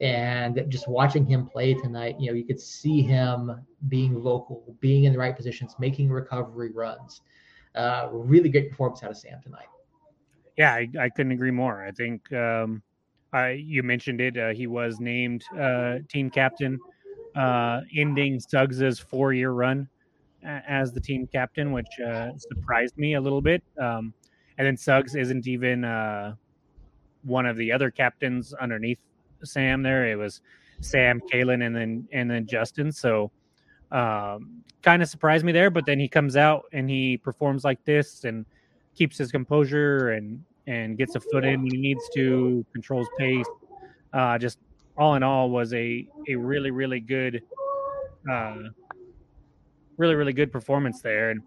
And 0.02 0.66
just 0.68 0.90
watching 0.90 1.26
him 1.26 1.48
play 1.48 1.74
tonight, 1.74 2.18
you 2.20 2.28
know, 2.28 2.34
you 2.36 2.44
could 2.44 2.60
see 2.60 3.02
him 3.02 3.66
being 3.88 4.22
vocal, 4.22 4.76
being 4.82 5.06
in 5.06 5.14
the 5.14 5.20
right 5.20 5.36
positions, 5.36 5.76
making 5.80 6.10
recovery 6.10 6.72
runs. 6.74 7.22
Uh, 7.76 8.10
really 8.12 8.50
great 8.50 8.70
performance 8.70 9.04
out 9.04 9.12
of 9.12 9.18
Sam 9.18 9.40
tonight. 9.42 9.68
Yeah, 10.58 10.74
I, 10.74 10.90
I 11.00 11.10
couldn't 11.10 11.32
agree 11.32 11.52
more. 11.52 11.86
I 11.86 11.92
think 11.92 12.32
um, 12.34 12.84
I, 13.32 13.52
you 13.52 13.84
mentioned 13.84 14.20
it. 14.20 14.38
Uh, 14.38 14.54
he 14.54 14.68
was 14.68 15.00
named 15.00 15.46
uh, 15.58 16.00
team 16.10 16.30
captain, 16.30 16.78
uh, 17.36 17.82
ending 17.96 18.40
Suggs's 18.40 19.00
four-year 19.00 19.52
run 19.52 19.88
as 20.46 20.92
the 20.92 21.00
team 21.00 21.28
captain, 21.28 21.72
which 21.72 21.88
uh, 22.06 22.30
surprised 22.38 22.98
me 22.98 23.16
a 23.16 23.22
little 23.22 23.42
bit. 23.42 23.64
Um, 23.80 24.14
and 24.58 24.68
then 24.68 24.78
Suggs 24.78 25.16
isn't 25.16 25.48
even 25.48 25.84
uh, 25.84 26.36
one 27.24 27.46
of 27.46 27.58
the 27.58 27.72
other 27.72 27.92
captains 27.92 28.54
underneath 28.54 29.00
Sam. 29.44 29.84
There, 29.84 30.08
it 30.10 30.16
was 30.16 30.42
Sam, 30.82 31.22
Kalen, 31.32 31.66
and 31.66 31.76
then 31.76 32.08
and 32.12 32.30
then 32.30 32.46
Justin. 32.46 32.92
So, 32.92 33.32
um, 33.92 34.64
kind 34.82 35.02
of 35.02 35.10
surprised 35.10 35.44
me 35.44 35.52
there. 35.52 35.70
But 35.70 35.86
then 35.86 36.00
he 36.00 36.08
comes 36.08 36.38
out 36.38 36.66
and 36.72 36.90
he 36.90 37.18
performs 37.18 37.64
like 37.64 37.84
this 37.86 38.24
and 38.24 38.46
keeps 38.96 39.18
his 39.18 39.32
composure 39.32 40.12
and 40.12 40.44
and 40.68 40.98
gets 40.98 41.16
a 41.16 41.20
foot 41.20 41.46
in 41.46 41.62
when 41.62 41.72
he 41.72 41.78
needs 41.78 42.10
to, 42.16 42.66
controls 42.74 43.08
pace. 43.18 43.46
Uh, 44.14 44.38
just 44.38 44.58
all 44.98 45.16
in 45.16 45.24
all, 45.24 45.50
was 45.50 45.74
a 45.74 46.08
a 46.30 46.36
really 46.36 46.72
really 46.72 47.00
good, 47.02 47.42
uh, 48.32 48.56
really 49.98 50.16
really 50.16 50.34
good 50.34 50.52
performance 50.52 51.02
there, 51.02 51.32
and 51.32 51.42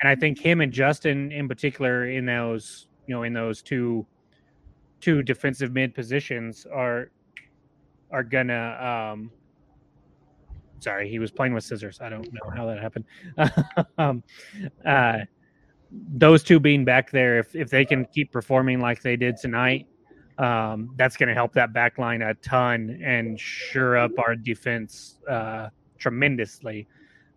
and 0.00 0.08
I 0.08 0.14
think 0.14 0.38
him 0.38 0.60
and 0.60 0.72
Justin 0.72 1.32
in 1.32 1.48
particular 1.48 2.10
in 2.10 2.26
those 2.26 2.88
you 3.06 3.14
know 3.14 3.22
in 3.22 3.32
those 3.32 3.62
two 3.62 4.06
two 5.00 5.22
defensive 5.22 5.72
mid 5.72 5.94
positions 5.94 6.66
are 6.72 7.10
are 8.10 8.22
gonna 8.22 9.12
um 9.12 9.30
sorry 10.80 11.08
he 11.08 11.18
was 11.18 11.30
playing 11.30 11.54
with 11.54 11.64
scissors. 11.64 12.00
I 12.00 12.08
don't 12.08 12.32
know 12.32 12.50
how 12.54 12.66
that 12.66 12.80
happened. 12.80 13.04
Um 13.98 14.22
uh 14.84 15.20
those 16.12 16.42
two 16.42 16.58
being 16.58 16.84
back 16.84 17.10
there, 17.10 17.38
if 17.38 17.54
if 17.54 17.70
they 17.70 17.84
can 17.84 18.04
keep 18.06 18.32
performing 18.32 18.80
like 18.80 19.02
they 19.02 19.16
did 19.16 19.36
tonight, 19.36 19.86
um, 20.38 20.90
that's 20.96 21.16
going 21.16 21.28
to 21.28 21.34
help 21.34 21.52
that 21.52 21.72
back 21.72 21.98
line 21.98 22.22
a 22.22 22.34
ton 22.34 23.00
and 23.04 23.38
sure 23.38 23.96
up 23.96 24.10
our 24.18 24.34
defense 24.34 25.18
uh, 25.28 25.68
tremendously. 25.98 26.88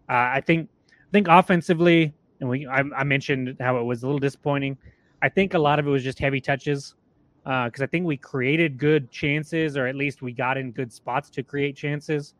Uh, 0.10 0.36
I 0.36 0.42
think 0.42 0.70
I 0.92 1.12
think 1.12 1.28
offensively, 1.28 2.14
and 2.40 2.50
we 2.50 2.66
I, 2.68 2.84
I, 2.96 3.04
mentioned 3.04 3.58
how 3.60 3.78
it 3.78 3.84
was 3.84 4.04
a 4.04 4.06
little 4.06 4.20
disappointing. 4.20 4.78
I 5.22 5.30
think 5.30 5.54
a 5.54 5.60
lot 5.60 5.80
of 5.80 5.88
it 5.88 5.90
was 5.90 6.04
just 6.04 6.20
heavy 6.20 6.40
touches 6.40 6.96
because 7.44 7.82
uh, 7.82 7.84
I 7.84 7.88
think 7.88 8.06
we 8.06 8.18
created 8.18 8.78
good 8.78 9.10
chances, 9.12 9.78
or 9.78 9.88
at 9.88 9.96
least 9.96 10.22
we 10.22 10.34
got 10.34 10.58
in 10.58 10.72
good 10.72 10.92
spots 10.92 11.30
to 11.32 11.44
create 11.44 11.76
chances. 11.76 12.34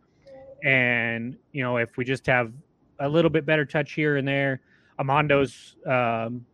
And 0.64 1.38
you 1.52 1.64
know, 1.64 1.78
if 1.78 1.98
we 1.98 2.06
just 2.06 2.26
have 2.28 2.52
a 3.00 3.08
little 3.08 3.30
bit 3.30 3.46
better 3.46 3.66
touch 3.66 3.94
here 3.94 4.18
and 4.18 4.28
there, 4.28 4.62
Amando's 5.00 5.76
um, 5.86 6.46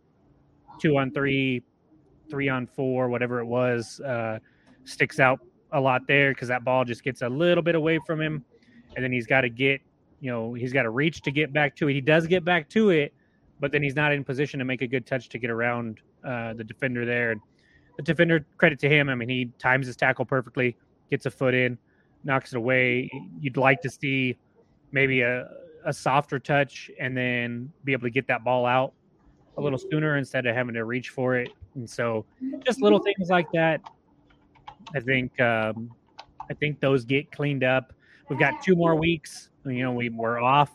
two 0.79 0.97
on 0.97 1.11
three, 1.11 1.63
three 2.29 2.49
on 2.49 2.67
four, 2.67 3.09
whatever 3.09 3.39
it 3.39 3.45
was, 3.45 3.99
uh, 4.01 4.39
sticks 4.83 5.19
out 5.19 5.39
a 5.71 5.79
lot 5.79 6.01
there 6.07 6.31
because 6.31 6.47
that 6.47 6.63
ball 6.63 6.85
just 6.85 7.03
gets 7.03 7.21
a 7.21 7.29
little 7.29 7.63
bit 7.63 7.75
away 7.75 7.99
from 8.05 8.21
him, 8.21 8.43
and 8.95 9.03
then 9.03 9.11
he's 9.11 9.25
got 9.25 9.41
to 9.41 9.49
get, 9.49 9.81
you 10.23 10.31
know, 10.31 10.53
he's 10.53 10.71
got 10.71 10.83
to 10.83 10.89
reach 10.89 11.21
to 11.23 11.31
get 11.31 11.51
back 11.51 11.75
to 11.75 11.89
it. 11.89 11.93
He 11.93 11.99
does 11.99 12.27
get 12.27 12.45
back 12.45 12.69
to 12.69 12.91
it, 12.91 13.13
but 13.59 13.73
then 13.73 13.83
he's 13.83 13.93
not 13.93 14.13
in 14.13 14.23
position 14.23 14.57
to 14.59 14.63
make 14.63 14.81
a 14.81 14.87
good 14.87 15.05
touch 15.05 15.27
to 15.27 15.37
get 15.37 15.49
around 15.49 15.99
uh, 16.23 16.53
the 16.53 16.63
defender 16.63 17.05
there. 17.05 17.31
And 17.31 17.41
the 17.97 18.03
defender, 18.03 18.45
credit 18.55 18.79
to 18.79 18.89
him. 18.89 19.09
I 19.09 19.15
mean, 19.15 19.27
he 19.27 19.49
times 19.59 19.85
his 19.85 19.97
tackle 19.97 20.23
perfectly, 20.23 20.77
gets 21.11 21.25
a 21.25 21.31
foot 21.31 21.53
in, 21.53 21.77
knocks 22.23 22.53
it 22.53 22.57
away. 22.57 23.11
You'd 23.41 23.57
like 23.57 23.81
to 23.81 23.89
see 23.89 24.37
maybe 24.93 25.21
a 25.23 25.49
a 25.85 25.91
softer 25.91 26.39
touch 26.39 26.89
and 26.97 27.17
then 27.17 27.69
be 27.83 27.91
able 27.91 28.03
to 28.03 28.09
get 28.09 28.25
that 28.27 28.45
ball 28.45 28.65
out 28.65 28.93
a 29.57 29.61
little 29.61 29.77
sooner 29.77 30.15
instead 30.15 30.45
of 30.45 30.55
having 30.55 30.73
to 30.73 30.85
reach 30.85 31.09
for 31.09 31.35
it. 31.35 31.49
And 31.75 31.89
so, 31.89 32.25
just 32.65 32.81
little 32.81 32.99
things 32.99 33.29
like 33.29 33.47
that. 33.53 33.81
I 34.95 35.01
think 35.01 35.37
um, 35.41 35.91
I 36.49 36.53
think 36.53 36.79
those 36.79 37.03
get 37.03 37.29
cleaned 37.29 37.65
up. 37.65 37.91
We've 38.29 38.39
got 38.39 38.63
two 38.63 38.77
more 38.77 38.95
weeks. 38.95 39.49
You 39.65 39.83
know, 39.83 39.91
we 39.91 40.09
were 40.09 40.39
off 40.39 40.71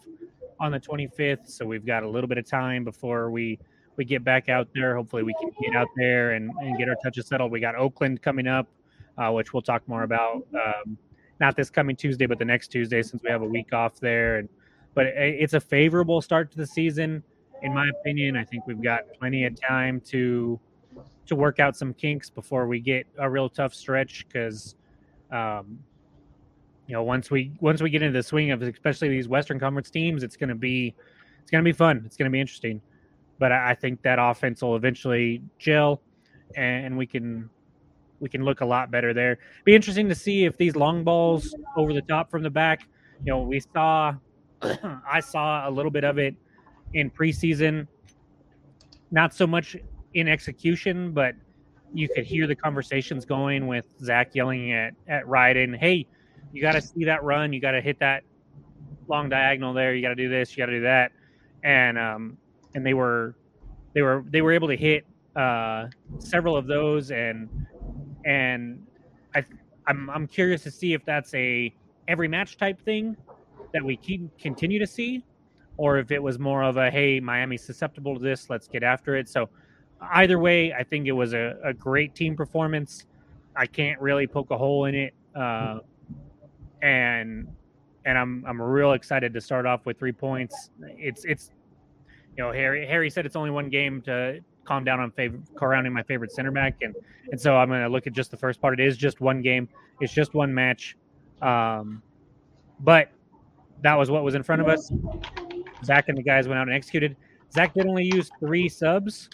on 0.61 0.73
the 0.73 0.80
25th, 0.80 1.49
so 1.49 1.64
we've 1.66 1.87
got 1.87 2.02
a 2.02 2.09
little 2.09 2.28
bit 2.28 2.38
of 2.38 2.47
time 2.47 2.85
before 2.85 3.30
we 3.30 3.59
we 3.97 4.04
get 4.04 4.23
back 4.23 4.49
out 4.49 4.68
there. 4.75 4.95
Hopefully, 4.97 5.25
we 5.25 5.35
can 5.40 5.50
get 5.61 5.76
out 5.76 5.88
there 5.97 6.33
and, 6.33 6.50
and 6.61 6.78
get 6.78 6.88
our 6.88 6.97
touches 7.02 7.26
settled. 7.26 7.50
We 7.50 7.61
got 7.61 7.75
Oakland 7.75 8.23
coming 8.23 8.47
up, 8.47 8.68
uh, 9.18 9.30
which 9.33 9.52
we'll 9.52 9.62
talk 9.62 9.87
more 9.88 10.04
about. 10.04 10.47
Um, 10.54 10.97
not 11.40 11.57
this 11.57 11.68
coming 11.68 11.97
Tuesday, 11.97 12.26
but 12.26 12.38
the 12.38 12.45
next 12.45 12.68
Tuesday, 12.68 13.02
since 13.02 13.23
we 13.23 13.30
have 13.30 13.42
a 13.42 13.47
week 13.47 13.73
off 13.73 14.00
there. 14.00 14.38
And 14.38 14.49
but 14.95 15.07
it's 15.07 15.54
a 15.54 15.61
favorable 15.61 16.21
start 16.21 16.50
to 16.52 16.57
the 16.57 16.66
season, 16.66 17.23
in 17.62 17.75
my 17.75 17.88
opinion. 18.00 18.37
I 18.37 18.45
think 18.45 18.66
we've 18.66 18.83
got 18.83 19.02
plenty 19.18 19.45
of 19.45 19.61
time 19.61 20.00
to 20.07 20.59
to 21.26 21.37
work 21.37 21.61
out 21.61 21.76
some 21.76 21.92
kinks 21.92 22.30
before 22.30 22.66
we 22.66 22.80
get 22.80 23.07
a 23.18 23.28
real 23.28 23.49
tough 23.49 23.75
stretch 23.75 24.26
because 24.26 24.76
um, 25.30 25.78
you 26.88 26.95
know 26.95 27.04
once 27.04 27.30
we 27.30 27.52
once 27.61 27.80
we 27.80 27.90
get 27.90 28.02
into 28.02 28.18
the 28.18 28.23
swing 28.23 28.50
of 28.50 28.62
especially 28.62 29.09
these 29.09 29.28
western 29.28 29.61
conference 29.61 29.90
teams 29.90 30.25
it's 30.25 30.37
going 30.37 30.49
to 30.49 30.57
be 30.57 30.95
it's 31.49 31.50
going 31.50 31.64
to 31.64 31.68
be 31.68 31.73
fun. 31.73 32.02
It's 32.04 32.18
going 32.18 32.26
to 32.26 32.30
be 32.30 32.42
interesting. 32.42 32.83
But 33.38 33.52
I, 33.52 33.71
I, 33.71 33.75
think 33.75 34.02
that 34.02 34.18
offense 34.21 34.61
will 34.61 34.76
eventually 34.76 35.40
gel 35.59 36.02
and 36.57 36.95
we 36.99 37.07
can 37.07 37.49
we 38.21 38.28
can 38.28 38.45
look 38.45 38.61
a 38.61 38.66
lot 38.66 38.90
better 38.90 39.14
there. 39.14 39.38
Be 39.64 39.75
interesting 39.75 40.11
to 40.11 40.14
see 40.14 40.45
if 40.45 40.59
these 40.59 40.76
long 40.76 41.04
balls 41.04 41.54
over 41.75 41.95
the 41.95 42.02
top 42.02 42.30
from 42.30 42.42
the 42.42 42.50
back 42.50 42.87
you 43.25 43.33
know 43.33 43.40
we 43.40 43.61
saw 43.61 44.14
I 44.62 45.21
saw 45.21 45.66
a 45.66 45.71
little 45.71 45.90
bit 45.90 46.04
of 46.04 46.18
it 46.18 46.35
in 46.92 47.11
preseason, 47.11 47.87
not 49.11 49.33
so 49.33 49.47
much 49.47 49.75
in 50.12 50.28
execution, 50.28 51.12
but 51.12 51.35
you 51.95 52.11
could 52.11 52.26
hear 52.26 52.47
the 52.47 52.57
conversations 52.57 53.25
going 53.25 53.66
with 53.66 53.87
Zach 54.04 54.35
yelling 54.35 54.73
at 54.75 54.92
at 55.07 55.25
Ryden, 55.25 55.78
"Hey, 55.78 56.06
you 56.52 56.62
got 56.62 56.72
to 56.72 56.80
see 56.80 57.04
that 57.04 57.22
run. 57.24 57.52
You 57.52 57.60
got 57.60 57.72
to 57.72 57.80
hit 57.80 57.98
that 58.00 58.22
long 59.08 59.28
diagonal 59.28 59.72
there. 59.72 59.94
You 59.94 60.02
got 60.02 60.10
to 60.10 60.14
do 60.14 60.28
this. 60.28 60.56
You 60.56 60.62
got 60.62 60.66
to 60.66 60.76
do 60.76 60.82
that." 60.82 61.12
And 61.62 61.98
um, 61.98 62.38
and 62.74 62.84
they 62.84 62.94
were 62.94 63.36
they 63.94 64.02
were 64.02 64.24
they 64.28 64.42
were 64.42 64.52
able 64.52 64.68
to 64.68 64.76
hit 64.76 65.04
uh, 65.36 65.86
several 66.18 66.56
of 66.56 66.66
those, 66.66 67.10
and 67.10 67.48
and 68.24 68.86
I 69.34 69.44
I'm 69.86 70.10
I'm 70.10 70.26
curious 70.26 70.62
to 70.64 70.70
see 70.70 70.92
if 70.92 71.04
that's 71.04 71.32
a 71.34 71.74
every 72.06 72.28
match 72.28 72.56
type 72.56 72.80
thing 72.82 73.16
that 73.72 73.82
we 73.82 73.96
keep 73.96 74.36
continue 74.38 74.78
to 74.78 74.86
see, 74.86 75.24
or 75.76 75.98
if 75.98 76.10
it 76.10 76.22
was 76.22 76.38
more 76.38 76.62
of 76.62 76.76
a 76.76 76.90
hey, 76.90 77.20
Miami's 77.20 77.64
susceptible 77.64 78.14
to 78.14 78.20
this, 78.20 78.50
let's 78.50 78.68
get 78.68 78.82
after 78.82 79.16
it. 79.16 79.28
So 79.28 79.48
either 80.12 80.38
way, 80.38 80.72
I 80.72 80.84
think 80.84 81.06
it 81.06 81.12
was 81.12 81.32
a, 81.32 81.56
a 81.64 81.72
great 81.72 82.14
team 82.14 82.36
performance. 82.36 83.06
I 83.56 83.66
can't 83.66 84.00
really 84.00 84.26
poke 84.26 84.50
a 84.50 84.58
hole 84.58 84.84
in 84.84 84.94
it, 84.94 85.14
uh, 85.34 85.80
and 86.82 87.49
and 88.04 88.19
I'm 88.19 88.45
I'm 88.47 88.60
real 88.60 88.93
excited 88.93 89.34
to 89.34 89.41
start 89.41 89.67
off 89.67 89.86
with 89.86 89.99
three 89.99 90.12
points. 90.12 90.71
It's 90.80 91.25
it's 91.25 91.50
you 92.36 92.45
know 92.45 92.52
Harry 92.52 92.86
Harry 92.86 93.10
said 93.10 93.26
it's 93.26 93.36
only 93.36 93.50
one 93.50 93.69
game 93.69 94.02
to 94.02 94.41
calm 94.64 94.84
down 94.84 95.00
on 95.00 95.10
favorite 95.12 95.43
surrounding 95.58 95.93
my 95.93 96.02
favorite 96.02 96.32
center 96.32 96.50
back, 96.50 96.76
and 96.82 96.95
and 97.30 97.41
so 97.41 97.56
I'm 97.56 97.69
going 97.69 97.82
to 97.82 97.88
look 97.88 98.06
at 98.06 98.12
just 98.12 98.30
the 98.30 98.36
first 98.36 98.60
part. 98.60 98.78
It 98.80 98.86
is 98.86 98.97
just 98.97 99.21
one 99.21 99.43
game. 99.43 99.69
It's 100.00 100.12
just 100.12 100.34
one 100.34 100.54
match. 100.54 100.97
Um, 101.43 102.02
but 102.80 103.10
that 103.82 103.95
was 103.95 104.10
what 104.10 104.25
was 104.25 104.34
in 104.34 104.43
front 104.43 104.62
of 104.62 104.69
us. 104.69 104.91
Zach 105.84 106.08
and 106.08 106.19
the 106.19 106.23
guys 106.23 106.49
went 106.49 106.58
out 106.58 106.67
and 106.67 106.75
executed. 106.75 107.17
Zach 107.52 107.75
did 107.75 107.86
only 107.86 108.04
use 108.04 108.30
three 108.41 108.69
subs 108.69 109.30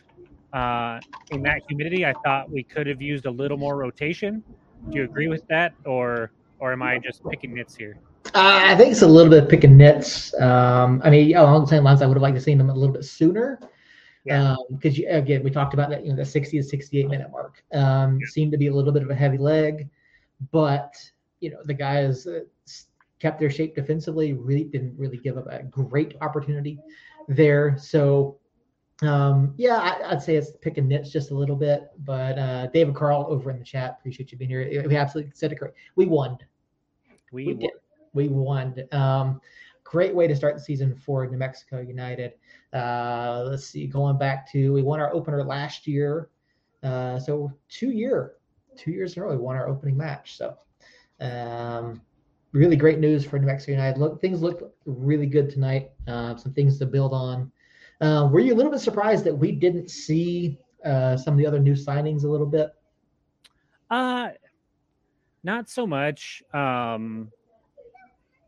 uh, 0.53 1.01
in 1.31 1.43
that 1.43 1.63
humidity. 1.69 2.05
I 2.05 2.13
thought 2.25 2.51
we 2.51 2.63
could 2.63 2.87
have 2.87 3.03
used 3.03 3.27
a 3.27 3.31
little 3.31 3.57
more 3.57 3.77
rotation. 3.77 4.43
Do 4.91 4.99
you 4.99 5.05
agree 5.05 5.29
with 5.29 5.47
that, 5.49 5.75
or 5.85 6.31
or 6.65 6.73
am 6.73 6.83
I 6.83 6.99
just 6.99 7.23
picking 7.29 7.53
nits 7.53 7.77
here? 7.77 7.99
Uh, 8.29 8.63
I 8.65 8.75
think 8.75 8.93
it's 8.93 9.03
a 9.03 9.07
little 9.07 9.31
bit 9.31 9.51
picking 9.51 9.77
nits. 9.77 10.33
Um, 10.41 11.03
I 11.05 11.11
mean, 11.11 11.37
along 11.37 11.61
the 11.61 11.67
same 11.67 11.85
lines, 11.85 12.01
I 12.01 12.07
would 12.07 12.17
have 12.17 12.23
liked 12.23 12.37
to 12.37 12.41
seen 12.41 12.57
them 12.57 12.71
a 12.71 12.75
little 12.75 12.95
bit 12.95 13.05
sooner. 13.05 13.61
Yeah. 14.25 14.57
Because 14.71 14.99
um, 14.99 15.05
again, 15.11 15.45
we 15.45 15.51
talked 15.51 15.75
about 15.75 15.91
that, 15.91 16.07
you 16.07 16.11
know, 16.11 16.17
the 16.17 16.25
60 16.25 16.57
to 16.57 16.63
68 16.63 17.09
minute 17.09 17.31
mark 17.31 17.63
um, 17.75 18.19
yeah. 18.19 18.27
seemed 18.31 18.51
to 18.53 18.57
be 18.57 18.69
a 18.69 18.75
little 18.75 18.95
bit 18.95 19.03
of 19.03 19.11
a 19.11 19.15
heavy 19.15 19.37
leg, 19.37 19.91
but 20.53 20.95
you 21.41 21.51
know, 21.51 21.59
the 21.65 21.75
guys 21.75 22.27
uh, 22.27 22.41
kept 23.21 23.39
their 23.39 23.51
shape 23.51 23.75
defensively, 23.75 24.33
really 24.33 24.65
didn't 24.65 24.99
really 24.99 25.19
give 25.19 25.37
up 25.37 25.47
a 25.51 25.65
great 25.65 26.15
opportunity 26.23 26.79
there. 27.29 27.77
So 27.77 28.39
um, 29.03 29.53
yeah, 29.59 29.77
I, 29.77 30.15
would 30.15 30.23
say 30.23 30.37
it's 30.37 30.53
picking 30.63 30.89
nits 30.89 31.11
just 31.11 31.31
a 31.31 31.35
little 31.35 31.57
bit. 31.57 31.91
But 31.99 32.39
uh, 32.39 32.69
David 32.69 32.95
Carl 32.95 33.27
over 33.29 33.51
in 33.51 33.59
the 33.59 33.65
chat, 33.65 33.99
appreciate 34.01 34.33
you 34.33 34.39
being 34.39 34.51
here. 34.51 34.83
We 34.89 34.97
absolutely 34.97 35.33
said 35.35 35.53
it 35.53 35.59
great. 35.59 35.75
We 35.97 36.07
won. 36.07 36.39
We, 37.35 37.47
we 37.47 37.53
won. 37.53 37.61
did. 37.61 37.71
We 38.15 38.29
won. 38.29 38.75
Um, 38.93 39.41
great 39.83 40.15
way 40.15 40.27
to 40.27 40.35
start 40.35 40.55
the 40.55 40.63
season 40.63 40.95
for 40.95 41.27
New 41.27 41.37
Mexico 41.37 41.81
United. 41.81 42.35
Uh, 42.73 43.45
let's 43.47 43.67
see, 43.67 43.87
going 43.87 44.17
back 44.17 44.51
to 44.53 44.73
we 44.73 44.83
won 44.83 45.01
our 45.01 45.13
opener 45.13 45.43
last 45.43 45.87
year. 45.87 46.31
Uh, 46.83 47.19
so 47.19 47.53
two 47.69 47.91
year, 47.91 48.35
two 48.77 48.93
years 48.93 49.17
in 49.17 49.23
a 49.23 49.27
row, 49.27 49.33
we 49.33 49.39
won 49.39 49.57
our 49.57 49.69
opening 49.69 49.97
match. 49.97 50.37
So 50.37 50.57
um, 51.21 52.01
really 52.53 52.77
great 52.77 52.99
news 53.01 53.25
for 53.25 53.39
New 53.39 53.47
Mexico 53.47 53.73
United. 53.73 53.99
Look, 53.99 54.21
things 54.21 54.41
look 54.41 54.75
really 54.87 55.27
good 55.27 55.51
tonight. 55.51 55.91
Uh, 56.07 56.37
some 56.37 56.53
things 56.53 56.79
to 56.79 56.87
build 56.87 57.13
on. 57.13 57.51
Uh, 58.01 58.29
were 58.31 58.41
you 58.41 58.55
a 58.55 58.57
little 58.57 58.73
bit 58.73 58.81
surprised 58.81 59.25
that 59.25 59.35
we 59.35 59.53
didn't 59.53 59.91
see 59.91 60.59
uh, 60.85 61.17
some 61.17 61.35
of 61.35 61.39
the 61.39 61.47
other 61.47 61.59
new 61.59 61.75
signings 61.75 62.25
a 62.25 62.29
little 62.29 62.47
bit? 62.47 62.71
Uh, 63.91 64.31
not 65.45 65.69
so 65.69 65.87
much. 65.87 66.43
Um, 66.53 67.31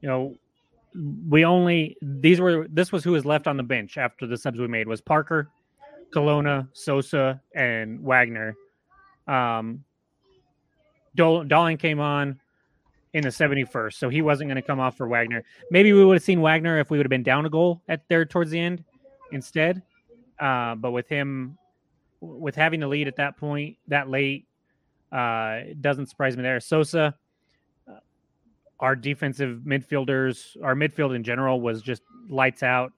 you 0.00 0.08
know, 0.08 0.34
we 1.28 1.44
only 1.44 1.96
these 2.00 2.40
were 2.40 2.66
this 2.68 2.90
was 2.90 3.04
who 3.04 3.12
was 3.12 3.24
left 3.24 3.46
on 3.46 3.56
the 3.56 3.62
bench 3.62 3.98
after 3.98 4.26
the 4.26 4.36
subs 4.36 4.58
we 4.58 4.66
made 4.66 4.88
was 4.88 5.00
Parker, 5.00 5.48
Colonna, 6.12 6.68
Sosa, 6.72 7.40
and 7.54 8.00
Wagner. 8.00 8.56
Um, 9.26 9.84
Dolan 11.14 11.76
came 11.78 12.00
on 12.00 12.38
in 13.14 13.22
the 13.22 13.30
71st, 13.30 13.94
so 13.94 14.08
he 14.10 14.20
wasn't 14.20 14.48
going 14.48 14.56
to 14.56 14.62
come 14.62 14.78
off 14.78 14.96
for 14.96 15.08
Wagner. 15.08 15.42
Maybe 15.70 15.92
we 15.94 16.04
would 16.04 16.14
have 16.14 16.22
seen 16.22 16.42
Wagner 16.42 16.78
if 16.78 16.90
we 16.90 16.98
would 16.98 17.06
have 17.06 17.10
been 17.10 17.22
down 17.22 17.46
a 17.46 17.50
goal 17.50 17.80
at 17.88 18.02
there 18.08 18.26
towards 18.26 18.50
the 18.50 18.60
end 18.60 18.84
instead. 19.32 19.82
Uh, 20.38 20.74
but 20.74 20.90
with 20.90 21.08
him, 21.08 21.56
with 22.20 22.54
having 22.54 22.80
the 22.80 22.86
lead 22.86 23.08
at 23.08 23.16
that 23.16 23.38
point, 23.38 23.78
that 23.88 24.10
late, 24.10 24.46
uh, 25.12 25.60
it 25.66 25.82
doesn't 25.82 26.06
surprise 26.06 26.36
me 26.36 26.42
there. 26.42 26.60
Sosa, 26.60 27.14
uh, 27.88 27.98
our 28.80 28.96
defensive 28.96 29.60
midfielders, 29.66 30.56
our 30.62 30.74
midfield 30.74 31.14
in 31.14 31.22
general 31.22 31.60
was 31.60 31.82
just 31.82 32.02
lights 32.28 32.62
out 32.62 32.92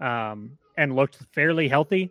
um, 0.00 0.58
and 0.76 0.94
looked 0.94 1.18
fairly 1.32 1.68
healthy. 1.68 2.10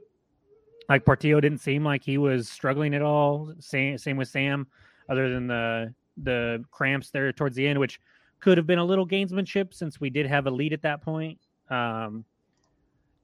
Like 0.88 1.06
Portillo 1.06 1.40
didn't 1.40 1.60
seem 1.60 1.84
like 1.84 2.04
he 2.04 2.18
was 2.18 2.48
struggling 2.48 2.94
at 2.94 3.02
all. 3.02 3.54
Same, 3.60 3.98
same 3.98 4.18
with 4.18 4.28
Sam, 4.28 4.68
other 5.10 5.30
than 5.34 5.48
the 5.48 5.94
the 6.18 6.64
cramps 6.72 7.10
there 7.10 7.34
towards 7.34 7.58
the 7.58 7.68
end, 7.68 7.80
which 7.80 8.00
could 8.40 8.58
have 8.58 8.68
been 8.68 8.80
a 8.80 8.86
little 8.86 9.08
gamesmanship 9.08 9.74
since 9.74 10.00
we 10.00 10.10
did 10.10 10.26
have 10.26 10.48
a 10.48 10.52
lead 10.52 10.72
at 10.72 10.82
that 10.84 11.02
point. 11.02 11.40
Um, 11.70 12.24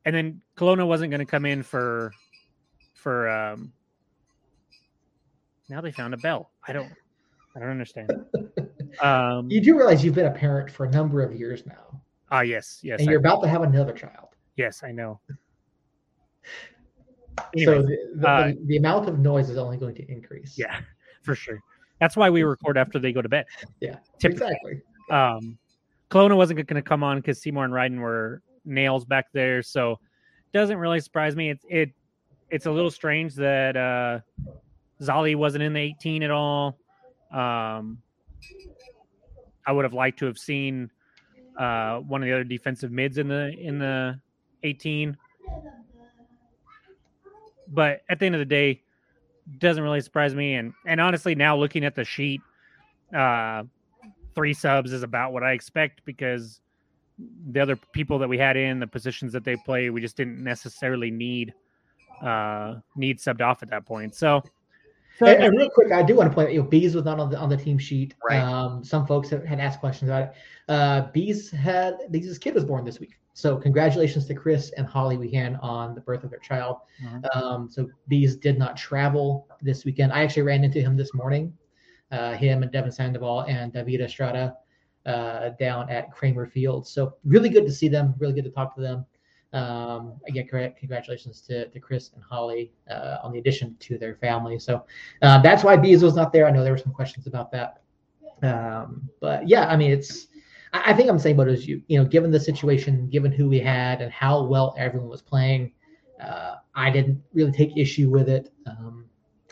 and 0.05 0.15
then 0.15 0.41
Colonna 0.55 0.85
wasn't 0.85 1.11
going 1.11 1.19
to 1.19 1.25
come 1.25 1.45
in 1.45 1.63
for 1.63 2.11
for 2.95 3.29
um 3.29 3.71
now 5.71 5.81
they 5.81 5.91
found 5.91 6.13
a 6.13 6.17
bell. 6.17 6.51
I 6.67 6.73
don't 6.73 6.91
I 7.55 7.59
don't 7.59 7.69
understand. 7.69 8.11
Um 9.01 9.49
You 9.49 9.61
do 9.61 9.77
realize 9.77 10.03
you've 10.03 10.15
been 10.15 10.25
a 10.25 10.31
parent 10.31 10.69
for 10.69 10.85
a 10.85 10.91
number 10.91 11.21
of 11.23 11.33
years 11.33 11.65
now, 11.65 12.01
ah 12.29 12.41
yes, 12.41 12.81
yes. 12.83 12.99
and 12.99 13.07
I, 13.07 13.11
you're 13.11 13.21
about 13.21 13.41
to 13.43 13.47
have 13.47 13.61
another 13.63 13.93
child. 13.93 14.35
yes, 14.57 14.83
I 14.83 14.91
know. 14.91 15.21
so 17.63 17.81
the, 17.81 17.97
the, 18.15 18.27
uh, 18.27 18.51
the 18.65 18.75
amount 18.75 19.07
of 19.07 19.19
noise 19.19 19.49
is 19.49 19.57
only 19.57 19.77
going 19.77 19.95
to 19.95 20.11
increase. 20.11 20.57
yeah, 20.57 20.81
for 21.21 21.35
sure. 21.35 21.57
That's 22.01 22.17
why 22.17 22.29
we 22.29 22.43
record 22.43 22.77
after 22.77 22.99
they 22.99 23.13
go 23.13 23.21
to 23.21 23.29
bed. 23.29 23.45
Yeah, 23.79 23.95
Typically. 24.19 24.47
exactly. 24.47 24.81
Um, 25.09 25.57
Colonna 26.09 26.35
wasn't 26.35 26.67
going 26.67 26.83
to 26.83 26.87
come 26.87 27.03
on 27.03 27.19
because 27.19 27.41
Seymour 27.41 27.63
and 27.63 27.73
Ryden 27.73 27.99
were 27.99 28.41
nails 28.65 29.05
back 29.05 29.27
there, 29.31 29.63
so 29.63 29.97
doesn't 30.51 30.77
really 30.77 30.99
surprise 30.99 31.37
me. 31.37 31.49
It's 31.49 31.63
it 31.69 31.91
it's 32.49 32.65
a 32.65 32.71
little 32.71 32.91
strange 32.91 33.35
that 33.35 33.77
uh, 33.77 34.19
Zali 35.01 35.35
wasn't 35.35 35.63
in 35.63 35.73
the 35.73 35.79
18 35.79 36.23
at 36.23 36.31
all. 36.31 36.77
Um, 37.31 38.01
I 39.65 39.71
would 39.71 39.85
have 39.85 39.93
liked 39.93 40.19
to 40.19 40.25
have 40.25 40.37
seen 40.37 40.89
uh, 41.57 41.97
one 41.99 42.21
of 42.21 42.27
the 42.27 42.33
other 42.33 42.43
defensive 42.43 42.91
mids 42.91 43.17
in 43.17 43.27
the 43.27 43.53
in 43.59 43.79
the 43.79 44.19
18, 44.63 45.17
but 47.67 48.01
at 48.09 48.19
the 48.19 48.25
end 48.25 48.35
of 48.35 48.39
the 48.39 48.45
day, 48.45 48.81
doesn't 49.59 49.83
really 49.83 50.01
surprise 50.01 50.35
me. 50.35 50.55
And 50.55 50.73
and 50.85 50.99
honestly, 50.99 51.35
now 51.35 51.55
looking 51.57 51.83
at 51.83 51.95
the 51.95 52.03
sheet, 52.03 52.41
uh, 53.15 53.63
three 54.35 54.53
subs 54.53 54.93
is 54.93 55.03
about 55.03 55.33
what 55.33 55.43
I 55.43 55.51
expect 55.51 56.03
because 56.05 56.61
the 57.51 57.59
other 57.59 57.75
people 57.75 58.17
that 58.19 58.27
we 58.27 58.37
had 58.37 58.57
in 58.57 58.79
the 58.79 58.87
positions 58.87 59.31
that 59.33 59.43
they 59.43 59.55
play, 59.55 59.89
we 59.89 60.01
just 60.01 60.17
didn't 60.17 60.43
necessarily 60.43 61.11
need 61.11 61.53
uh 62.21 62.75
need 62.95 63.17
subbed 63.17 63.41
off 63.41 63.63
at 63.63 63.69
that 63.69 63.85
point. 63.85 64.15
So, 64.15 64.43
And, 65.21 65.43
and 65.43 65.57
real 65.57 65.69
quick, 65.69 65.91
I 65.91 66.03
do 66.03 66.15
want 66.15 66.29
to 66.29 66.35
point 66.35 66.47
out, 66.47 66.53
you 66.53 66.61
know, 66.61 66.67
Bees 66.67 66.95
was 66.95 67.05
not 67.05 67.19
on 67.19 67.29
the 67.29 67.37
on 67.37 67.49
the 67.49 67.57
team 67.57 67.77
sheet. 67.77 68.15
Right. 68.27 68.39
Um, 68.39 68.83
some 68.83 69.05
folks 69.05 69.29
have, 69.29 69.45
had 69.45 69.59
asked 69.59 69.79
questions 69.79 70.09
about 70.09 70.23
it. 70.23 70.33
Uh, 70.67 71.01
Bees 71.11 71.51
had 71.51 71.97
Bees' 72.11 72.37
kid 72.37 72.53
was 72.53 72.65
born 72.65 72.85
this 72.85 72.99
week, 72.99 73.19
so 73.33 73.57
congratulations 73.57 74.25
to 74.27 74.33
Chris 74.33 74.71
and 74.77 74.85
Holly 74.85 75.17
Wehan 75.17 75.61
on 75.61 75.95
the 75.95 76.01
birth 76.01 76.23
of 76.23 76.29
their 76.29 76.39
child. 76.39 76.77
Mhm. 77.03 77.35
Um, 77.35 77.69
so 77.69 77.87
Bees 78.07 78.35
did 78.35 78.57
not 78.57 78.77
travel 78.77 79.47
this 79.61 79.85
weekend. 79.85 80.11
I 80.11 80.23
actually 80.23 80.43
ran 80.43 80.63
into 80.63 80.81
him 80.81 80.97
this 80.97 81.13
morning. 81.13 81.53
Uh, 82.11 82.33
him 82.33 82.61
and 82.61 82.71
Devin 82.71 82.91
Sandoval 82.91 83.41
and 83.47 83.71
David 83.71 84.01
Estrada 84.01 84.57
uh, 85.05 85.49
down 85.59 85.89
at 85.89 86.11
Kramer 86.11 86.45
Field. 86.45 86.85
So 86.85 87.15
really 87.23 87.49
good 87.49 87.65
to 87.65 87.71
see 87.71 87.87
them. 87.87 88.13
Really 88.19 88.33
good 88.33 88.43
to 88.43 88.51
talk 88.51 88.75
to 88.75 88.81
them. 88.81 89.05
Um, 89.53 90.13
again. 90.27 90.47
Congratulations 90.47 91.41
to, 91.41 91.67
to 91.67 91.79
Chris 91.79 92.11
and 92.15 92.23
Holly 92.23 92.71
uh, 92.89 93.17
on 93.21 93.33
the 93.33 93.39
addition 93.39 93.75
to 93.81 93.97
their 93.97 94.15
family. 94.15 94.57
So 94.57 94.85
uh, 95.21 95.41
that's 95.41 95.63
why 95.63 95.75
Bees 95.75 96.01
was 96.03 96.15
not 96.15 96.31
there. 96.31 96.47
I 96.47 96.51
know 96.51 96.63
there 96.63 96.71
were 96.71 96.77
some 96.77 96.93
questions 96.93 97.27
about 97.27 97.51
that. 97.51 97.81
Um, 98.43 99.09
but 99.19 99.47
yeah, 99.47 99.67
I 99.67 99.75
mean, 99.75 99.91
it's. 99.91 100.27
I, 100.73 100.91
I 100.91 100.93
think 100.93 101.09
I'm 101.09 101.19
saying 101.19 101.35
boat 101.35 101.49
as 101.49 101.67
you. 101.67 101.81
You 101.87 101.99
know, 101.99 102.05
given 102.05 102.31
the 102.31 102.39
situation, 102.39 103.09
given 103.09 103.31
who 103.31 103.49
we 103.49 103.59
had, 103.59 104.01
and 104.01 104.11
how 104.11 104.43
well 104.43 104.73
everyone 104.77 105.09
was 105.09 105.21
playing, 105.21 105.73
uh, 106.21 106.55
I 106.73 106.89
didn't 106.89 107.21
really 107.33 107.51
take 107.51 107.75
issue 107.77 108.09
with 108.09 108.29
it. 108.29 108.51
Um, 108.65 109.05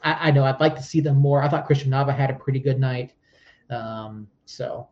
I, 0.03 0.29
I 0.29 0.31
know 0.31 0.45
I'd 0.45 0.59
like 0.59 0.75
to 0.75 0.83
see 0.83 1.01
them 1.01 1.17
more. 1.17 1.43
I 1.43 1.49
thought 1.49 1.65
Christian 1.65 1.91
Nava 1.91 2.15
had 2.15 2.29
a 2.29 2.35
pretty 2.35 2.59
good 2.59 2.79
night. 2.79 3.13
Um, 3.69 4.27
so 4.45 4.87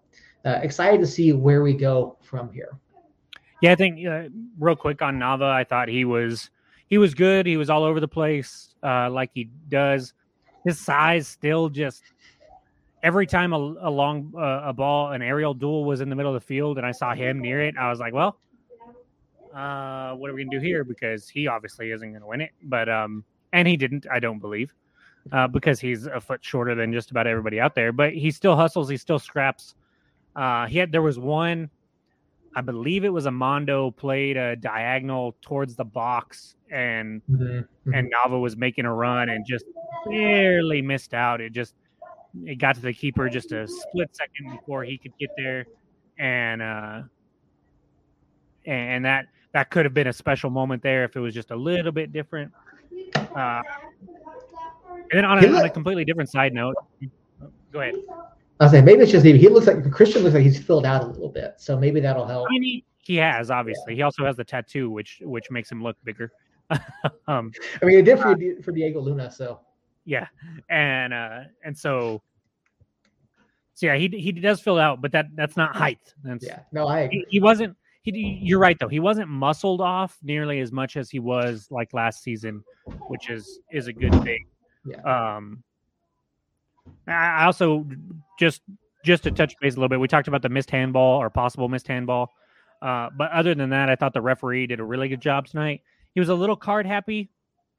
uh, 0.45 0.59
excited 0.61 0.99
to 0.99 1.07
see 1.07 1.33
where 1.33 1.63
we 1.63 1.73
go 1.73 2.17
from 2.21 2.51
here. 2.51 2.77
Yeah, 3.61 3.71
I 3.71 3.75
think 3.75 4.05
uh, 4.05 4.23
real 4.59 4.75
quick 4.75 5.01
on 5.01 5.17
Nava, 5.17 5.49
I 5.49 5.63
thought 5.63 5.87
he 5.87 6.05
was 6.05 6.49
he 6.87 6.97
was 6.97 7.13
good. 7.13 7.45
He 7.45 7.57
was 7.57 7.69
all 7.69 7.83
over 7.83 7.99
the 7.99 8.07
place, 8.07 8.75
uh, 8.83 9.09
like 9.09 9.31
he 9.33 9.49
does. 9.69 10.13
His 10.63 10.79
size 10.79 11.27
still 11.27 11.69
just 11.69 12.03
every 13.03 13.25
time 13.25 13.53
a, 13.53 13.57
a 13.57 13.89
long 13.89 14.33
uh, 14.37 14.61
a 14.65 14.73
ball, 14.73 15.11
an 15.11 15.21
aerial 15.21 15.53
duel 15.53 15.85
was 15.85 16.01
in 16.01 16.09
the 16.09 16.15
middle 16.15 16.33
of 16.35 16.41
the 16.41 16.45
field, 16.45 16.77
and 16.77 16.85
I 16.85 16.91
saw 16.91 17.13
him 17.13 17.39
near 17.39 17.61
it. 17.61 17.75
I 17.77 17.89
was 17.89 17.99
like, 17.99 18.13
well, 18.13 18.37
uh, 19.53 20.13
what 20.13 20.29
are 20.29 20.33
we 20.33 20.43
gonna 20.43 20.59
do 20.59 20.63
here? 20.63 20.83
Because 20.83 21.27
he 21.27 21.47
obviously 21.47 21.91
isn't 21.91 22.13
gonna 22.13 22.27
win 22.27 22.41
it. 22.41 22.51
But 22.63 22.89
um, 22.89 23.23
and 23.53 23.67
he 23.67 23.77
didn't. 23.77 24.05
I 24.11 24.19
don't 24.19 24.39
believe. 24.39 24.73
Uh, 25.31 25.45
because 25.45 25.77
he's 25.77 26.05
a 26.05 26.21
foot 26.21 26.39
shorter 26.41 26.73
than 26.73 26.93
just 26.93 27.11
about 27.11 27.27
everybody 27.27 27.59
out 27.59 27.75
there, 27.75 27.91
but 27.91 28.13
he 28.13 28.31
still 28.31 28.55
hustles. 28.55 28.87
He 28.87 28.95
still 28.95 29.19
scraps. 29.19 29.75
Uh, 30.37 30.67
he 30.67 30.77
had 30.77 30.89
there 30.89 31.01
was 31.01 31.19
one 31.19 31.69
I 32.57 32.61
believe 32.61 33.05
it 33.05 33.13
was 33.13 33.27
Amando 33.27 33.95
played 33.95 34.35
a 34.35 34.55
diagonal 34.55 35.35
towards 35.43 35.75
the 35.75 35.85
box, 35.85 36.55
and 36.71 37.21
Mm-hmm. 37.29 37.93
and 37.93 38.11
Nava 38.11 38.41
was 38.41 38.57
making 38.57 38.85
a 38.85 38.93
run 38.93 39.29
and 39.29 39.45
just 39.45 39.65
barely 40.07 40.81
missed 40.81 41.13
out. 41.13 41.39
It 41.39 41.51
just 41.53 41.75
it 42.45 42.55
got 42.55 42.73
to 42.73 42.81
the 42.81 42.93
keeper 42.93 43.29
just 43.29 43.51
a 43.51 43.67
split 43.67 44.09
second 44.15 44.49
before 44.49 44.83
he 44.83 44.97
could 44.97 45.15
get 45.19 45.29
there, 45.37 45.67
and 46.17 46.63
uh, 46.63 47.01
and 48.65 49.05
that 49.05 49.27
that 49.53 49.69
could 49.69 49.85
have 49.85 49.93
been 49.93 50.07
a 50.07 50.13
special 50.13 50.49
moment 50.49 50.81
there 50.81 51.03
if 51.03 51.15
it 51.15 51.19
was 51.19 51.35
just 51.35 51.51
a 51.51 51.55
little 51.55 51.91
bit 51.91 52.11
different. 52.11 52.51
Uh, 53.35 53.61
and 55.11 55.11
then 55.11 55.25
on 55.25 55.45
a, 55.45 55.47
on 55.47 55.63
a 55.63 55.69
completely 55.69 56.05
different 56.05 56.29
side 56.31 56.53
note, 56.55 56.75
go 57.71 57.81
ahead. 57.81 57.93
I 58.59 58.63
was 58.65 58.71
saying 58.71 58.85
maybe 58.85 59.03
it's 59.03 59.11
just 59.11 59.25
he 59.25 59.37
he 59.37 59.49
looks 59.49 59.67
like 59.67 59.89
Christian 59.91 60.23
looks 60.23 60.33
like 60.33 60.43
he's 60.43 60.61
filled 60.61 60.85
out 60.85 61.03
a 61.03 61.07
little 61.07 61.29
bit, 61.29 61.55
so 61.57 61.77
maybe 61.77 61.99
that'll 61.99 62.25
help. 62.25 62.47
I 62.49 62.53
mean, 62.53 62.63
he, 62.63 62.85
he 62.99 63.15
has 63.17 63.51
obviously. 63.51 63.95
He 63.95 64.01
also 64.01 64.25
has 64.25 64.35
the 64.35 64.43
tattoo, 64.43 64.89
which 64.89 65.21
which 65.23 65.51
makes 65.51 65.71
him 65.71 65.83
look 65.83 65.95
bigger. 66.03 66.31
um, 67.27 67.51
I 67.81 67.85
mean, 67.85 67.99
it 67.99 68.03
did 68.03 68.19
for, 68.19 68.35
for 68.63 68.71
Diego 68.71 68.99
Luna, 68.99 69.31
so 69.31 69.61
yeah, 70.05 70.27
and 70.69 71.13
uh, 71.13 71.41
and 71.63 71.77
so, 71.77 72.21
so 73.75 73.85
yeah, 73.85 73.95
he 73.95 74.07
he 74.07 74.31
does 74.31 74.59
fill 74.59 74.79
out, 74.79 75.01
but 75.01 75.11
that 75.11 75.27
that's 75.35 75.55
not 75.55 75.75
height. 75.75 75.99
That's, 76.23 76.45
yeah. 76.45 76.61
No, 76.71 76.87
I 76.87 77.01
agree. 77.01 77.25
he, 77.29 77.35
he 77.35 77.39
wasn't. 77.39 77.77
He, 78.01 78.39
you're 78.41 78.59
right 78.59 78.77
though. 78.79 78.87
He 78.87 79.01
wasn't 79.01 79.29
muscled 79.29 79.81
off 79.81 80.17
nearly 80.23 80.61
as 80.61 80.71
much 80.71 80.97
as 80.97 81.09
he 81.09 81.19
was 81.19 81.67
like 81.69 81.93
last 81.93 82.23
season, 82.23 82.63
which 83.07 83.29
is 83.29 83.59
is 83.71 83.87
a 83.87 83.93
good 83.93 84.13
thing. 84.23 84.45
Yeah. 84.85 85.01
Um, 85.35 85.63
I 87.07 87.45
also 87.45 87.85
just 88.39 88.61
just 89.05 89.23
to 89.23 89.31
touch 89.31 89.55
base 89.61 89.73
a 89.73 89.77
little 89.77 89.89
bit. 89.89 89.99
We 89.99 90.07
talked 90.07 90.27
about 90.27 90.41
the 90.41 90.49
missed 90.49 90.69
handball 90.69 91.21
or 91.21 91.29
possible 91.29 91.69
missed 91.69 91.87
handball, 91.87 92.33
uh, 92.81 93.09
but 93.17 93.31
other 93.31 93.55
than 93.55 93.69
that, 93.69 93.89
I 93.89 93.95
thought 93.95 94.13
the 94.13 94.21
referee 94.21 94.67
did 94.67 94.79
a 94.79 94.83
really 94.83 95.07
good 95.07 95.21
job 95.21 95.47
tonight. 95.47 95.81
He 96.13 96.19
was 96.19 96.29
a 96.29 96.35
little 96.35 96.55
card 96.55 96.85
happy 96.85 97.29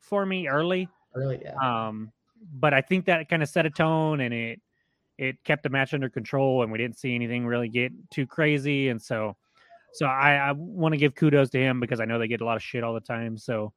for 0.00 0.24
me 0.24 0.48
early, 0.48 0.88
Really, 1.14 1.40
yeah. 1.42 1.56
um, 1.56 2.12
but 2.54 2.72
I 2.72 2.80
think 2.80 3.04
that 3.06 3.28
kind 3.28 3.42
of 3.42 3.48
set 3.48 3.66
a 3.66 3.70
tone 3.70 4.20
and 4.20 4.32
it 4.32 4.60
it 5.18 5.42
kept 5.44 5.64
the 5.64 5.68
match 5.68 5.92
under 5.92 6.08
control, 6.08 6.62
and 6.62 6.70
we 6.70 6.78
didn't 6.78 6.96
see 6.96 7.14
anything 7.14 7.44
really 7.44 7.68
get 7.68 7.92
too 8.10 8.26
crazy. 8.26 8.88
And 8.88 9.02
so, 9.02 9.36
so 9.92 10.06
I, 10.06 10.36
I 10.36 10.52
want 10.52 10.92
to 10.92 10.96
give 10.96 11.16
kudos 11.16 11.50
to 11.50 11.58
him 11.58 11.80
because 11.80 11.98
I 11.98 12.04
know 12.04 12.18
they 12.20 12.28
get 12.28 12.40
a 12.40 12.44
lot 12.44 12.56
of 12.56 12.62
shit 12.62 12.84
all 12.84 12.94
the 12.94 13.00
time. 13.00 13.36
So, 13.36 13.72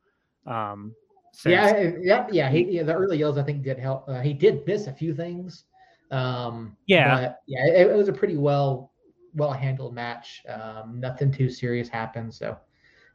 um, 0.46 0.94
since- 1.32 1.52
yeah, 1.54 1.92
yeah, 2.02 2.28
yeah. 2.32 2.50
He, 2.50 2.64
yeah, 2.64 2.84
the 2.84 2.94
early 2.94 3.18
yells 3.18 3.38
I 3.38 3.44
think 3.44 3.64
did 3.64 3.80
help. 3.80 4.08
Uh, 4.08 4.22
he 4.22 4.34
did 4.34 4.66
miss 4.68 4.88
a 4.88 4.94
few 4.94 5.14
things. 5.14 5.66
Um, 6.12 6.76
Yeah. 6.88 7.34
yeah, 7.48 7.66
it, 7.68 7.88
it 7.88 7.96
was 7.96 8.10
a 8.10 8.14
pretty 8.14 8.38
well 8.38 8.92
well 9.34 9.54
handled 9.54 9.94
match. 9.96 10.44
Um, 10.50 11.00
nothing 11.00 11.32
too 11.32 11.50
serious 11.50 11.88
happened, 11.88 12.34
so 12.34 12.58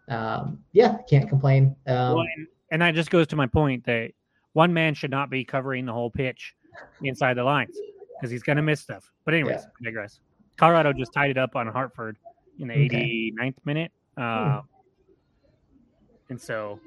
um, 0.09 0.61
yeah, 0.73 0.97
can't 1.09 1.29
complain. 1.29 1.77
Um, 1.87 2.15
Well, 2.15 2.21
and, 2.37 2.47
and 2.71 2.83
that 2.83 2.95
just 2.95 3.11
goes 3.11 3.27
to 3.29 3.37
my 3.37 3.47
point 3.47 3.85
that 3.85 4.13
one 4.55 4.73
man 4.73 4.95
should 4.95 5.11
not 5.11 5.29
be 5.29 5.45
covering 5.45 5.85
the 5.85 5.93
whole 5.93 6.11
pitch 6.11 6.55
inside 7.03 7.35
the 7.35 7.45
lines 7.45 7.77
because 8.17 8.31
he's 8.31 8.43
going 8.43 8.57
to 8.57 8.63
miss 8.63 8.81
stuff. 8.81 9.11
But 9.27 9.35
anyways, 9.35 9.59
I 9.65 9.85
digress. 9.85 10.21
Colorado 10.57 10.95
just 10.95 11.13
tied 11.13 11.31
it 11.31 11.37
up 11.37 11.55
on 11.55 11.67
Hartford 11.67 12.17
in 12.59 12.69
the 12.69 12.75
Okay. 12.87 13.33
89th 13.39 13.57
minute. 13.67 13.93
Uh, 14.17 14.63
and 16.31 16.41
so, 16.41 16.81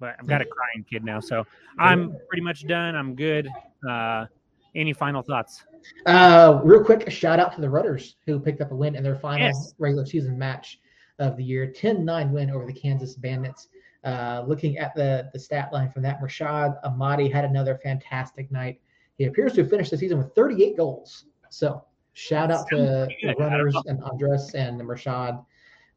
but 0.00 0.16
I've 0.18 0.26
got 0.26 0.40
a 0.40 0.46
crying 0.46 0.84
kid 0.88 1.04
now, 1.04 1.20
so 1.20 1.46
I'm 1.78 2.16
pretty 2.28 2.42
much 2.42 2.66
done. 2.66 2.96
I'm 2.96 3.14
good. 3.14 3.48
Uh, 3.88 4.26
any 4.74 4.92
final 4.92 5.22
thoughts? 5.22 5.64
Uh, 6.06 6.60
real 6.64 6.82
quick, 6.82 7.06
a 7.06 7.10
shout 7.10 7.38
out 7.38 7.54
to 7.54 7.60
the 7.60 7.68
Runners 7.68 8.16
who 8.26 8.40
picked 8.40 8.60
up 8.60 8.72
a 8.72 8.74
win 8.74 8.96
in 8.96 9.02
their 9.02 9.16
final 9.16 9.46
Yes. 9.46 9.74
regular 9.78 10.06
season 10.06 10.38
match 10.38 10.80
of 11.18 11.36
the 11.36 11.44
year 11.44 11.70
10 11.70 12.04
9 12.04 12.32
win 12.32 12.50
over 12.50 12.66
the 12.66 12.72
Kansas 12.72 13.14
Bandits. 13.14 13.68
Uh, 14.02 14.42
looking 14.46 14.78
at 14.78 14.94
the, 14.94 15.28
the 15.34 15.38
stat 15.38 15.70
line 15.72 15.90
from 15.90 16.02
that, 16.02 16.20
Rashad 16.22 16.82
Amadi 16.84 17.30
had 17.30 17.44
another 17.44 17.78
fantastic 17.82 18.50
night. 18.50 18.80
He 19.18 19.26
appears 19.26 19.52
to 19.54 19.60
have 19.62 19.70
finished 19.70 19.90
the 19.90 19.98
season 19.98 20.16
with 20.16 20.34
38 20.34 20.76
goals. 20.76 21.26
So, 21.50 21.84
shout 22.14 22.50
out 22.50 22.66
to 22.68 22.76
Sounds 22.76 23.06
pretty 23.06 23.26
the 23.26 23.34
good. 23.34 23.42
I 23.42 23.50
don't 23.50 23.58
Runners 23.58 23.76
and 23.86 24.02
Andres 24.04 24.54
and 24.54 24.80
Rashad. 24.80 25.44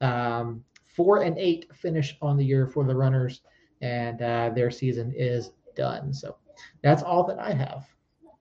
Um, 0.02 0.64
four 0.86 1.24
and 1.24 1.38
eight 1.38 1.68
finish 1.74 2.18
on 2.22 2.36
the 2.38 2.44
year 2.44 2.68
for 2.68 2.84
the 2.84 2.96
Runners, 2.96 3.42
and 3.84 4.22
uh, 4.22 4.50
their 4.56 4.72
season 4.72 5.14
is 5.16 5.52
done. 5.76 6.14
So, 6.14 6.38
that's 6.82 7.04
all 7.04 7.24
that 7.26 7.40
I 7.40 7.52
have. 7.52 7.86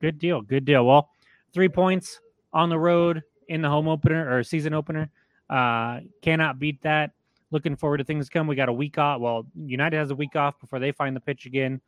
Good 0.00 0.18
deal. 0.18 0.40
Good 0.42 0.64
deal. 0.64 0.86
Well, 0.86 1.10
three 1.52 1.68
points 1.68 2.20
on 2.52 2.68
the 2.68 2.78
road 2.78 3.22
in 3.48 3.62
the 3.62 3.68
home 3.68 3.88
opener 3.88 4.30
or 4.30 4.42
season 4.42 4.74
opener. 4.74 5.10
Uh, 5.50 6.00
cannot 6.22 6.58
beat 6.58 6.80
that. 6.82 7.10
looking 7.50 7.76
forward 7.76 7.98
to 7.98 8.04
things 8.04 8.28
come. 8.28 8.46
We 8.46 8.56
got 8.56 8.68
a 8.68 8.72
week 8.72 8.98
off. 8.98 9.20
Well, 9.20 9.46
United 9.54 9.96
has 9.96 10.10
a 10.10 10.14
week 10.14 10.36
off 10.36 10.58
before 10.60 10.78
they 10.78 10.92
find 10.92 11.14
the 11.14 11.20
pitch 11.20 11.46
again 11.46 11.80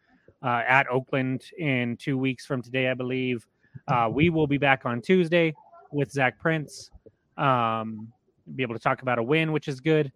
uh, 0.43 0.63
at 0.69 0.89
Oakland 0.89 1.43
in 1.59 1.97
two 1.97 2.19
weeks 2.19 2.47
from 2.47 2.63
today, 2.63 2.89
I 2.89 2.95
believe. 2.95 3.47
Uh, 3.89 4.09
we 4.13 4.31
will 4.31 4.47
be 4.47 4.59
back 4.59 4.85
on 4.85 5.01
Tuesday 5.01 5.55
with 5.91 6.13
Zach 6.13 6.39
Prince. 6.39 6.91
Um, 7.37 8.09
be 8.55 8.63
able 8.63 8.75
to 8.75 8.81
talk 8.81 9.03
about 9.03 9.19
a 9.19 9.23
win, 9.23 9.53
which 9.53 9.69
is 9.69 9.81
good. 9.81 10.13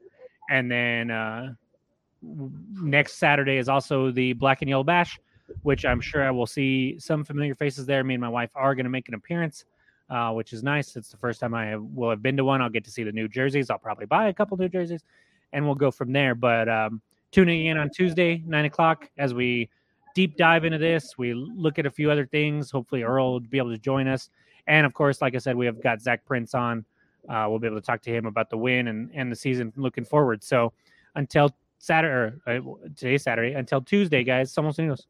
And 0.50 0.70
then 0.70 1.10
uh, 1.10 1.54
next 2.22 3.14
Saturday 3.14 3.56
is 3.56 3.68
also 3.68 4.10
the 4.10 4.32
Black 4.34 4.62
and 4.62 4.68
Yellow 4.68 4.84
Bash, 4.84 5.18
which 5.62 5.84
I'm 5.84 6.00
sure 6.00 6.22
I 6.22 6.30
will 6.30 6.46
see 6.46 6.98
some 6.98 7.24
familiar 7.24 7.54
faces 7.54 7.86
there. 7.86 8.04
Me 8.04 8.14
and 8.14 8.20
my 8.20 8.28
wife 8.28 8.50
are 8.54 8.74
going 8.74 8.84
to 8.84 8.90
make 8.90 9.08
an 9.08 9.14
appearance, 9.14 9.64
uh, 10.10 10.32
which 10.32 10.52
is 10.52 10.62
nice. 10.62 10.96
It's 10.96 11.10
the 11.10 11.16
first 11.16 11.40
time 11.40 11.54
I 11.54 11.66
have, 11.66 11.82
will 11.82 12.10
have 12.10 12.22
been 12.22 12.36
to 12.36 12.44
one. 12.44 12.60
I'll 12.60 12.68
get 12.68 12.84
to 12.84 12.90
see 12.90 13.02
the 13.04 13.12
new 13.12 13.28
jerseys. 13.28 13.70
I'll 13.70 13.78
probably 13.78 14.06
buy 14.06 14.28
a 14.28 14.34
couple 14.34 14.56
new 14.56 14.68
jerseys, 14.68 15.02
and 15.52 15.64
we'll 15.64 15.74
go 15.74 15.90
from 15.90 16.12
there. 16.12 16.34
But 16.34 16.68
um, 16.68 17.00
tuning 17.30 17.66
in 17.66 17.78
on 17.78 17.90
Tuesday, 17.90 18.42
nine 18.46 18.64
o'clock, 18.64 19.10
as 19.16 19.32
we 19.34 19.70
deep 20.18 20.36
dive 20.36 20.64
into 20.64 20.78
this. 20.78 21.16
We 21.16 21.32
look 21.32 21.78
at 21.78 21.86
a 21.86 21.90
few 21.90 22.10
other 22.10 22.26
things. 22.26 22.72
Hopefully, 22.72 23.04
Earl 23.04 23.34
will 23.34 23.40
be 23.40 23.58
able 23.58 23.70
to 23.70 23.78
join 23.78 24.08
us. 24.08 24.30
And 24.66 24.84
of 24.84 24.92
course, 24.92 25.22
like 25.22 25.36
I 25.36 25.38
said, 25.38 25.54
we 25.54 25.64
have 25.66 25.80
got 25.80 26.00
Zach 26.00 26.24
Prince 26.24 26.54
on. 26.54 26.84
Uh, 27.28 27.46
we'll 27.48 27.60
be 27.60 27.68
able 27.68 27.80
to 27.80 27.86
talk 27.86 28.02
to 28.02 28.10
him 28.10 28.26
about 28.26 28.50
the 28.50 28.56
win 28.56 28.88
and, 28.88 29.10
and 29.14 29.30
the 29.30 29.36
season 29.36 29.72
looking 29.76 30.04
forward. 30.04 30.42
So 30.42 30.72
until 31.14 31.54
Saturday, 31.78 32.38
or, 32.46 32.56
uh, 32.56 32.88
today's 32.96 33.22
Saturday, 33.22 33.54
until 33.54 33.80
Tuesday, 33.80 34.24
guys, 34.24 34.52
somos 34.52 34.78
unidos. 34.78 35.06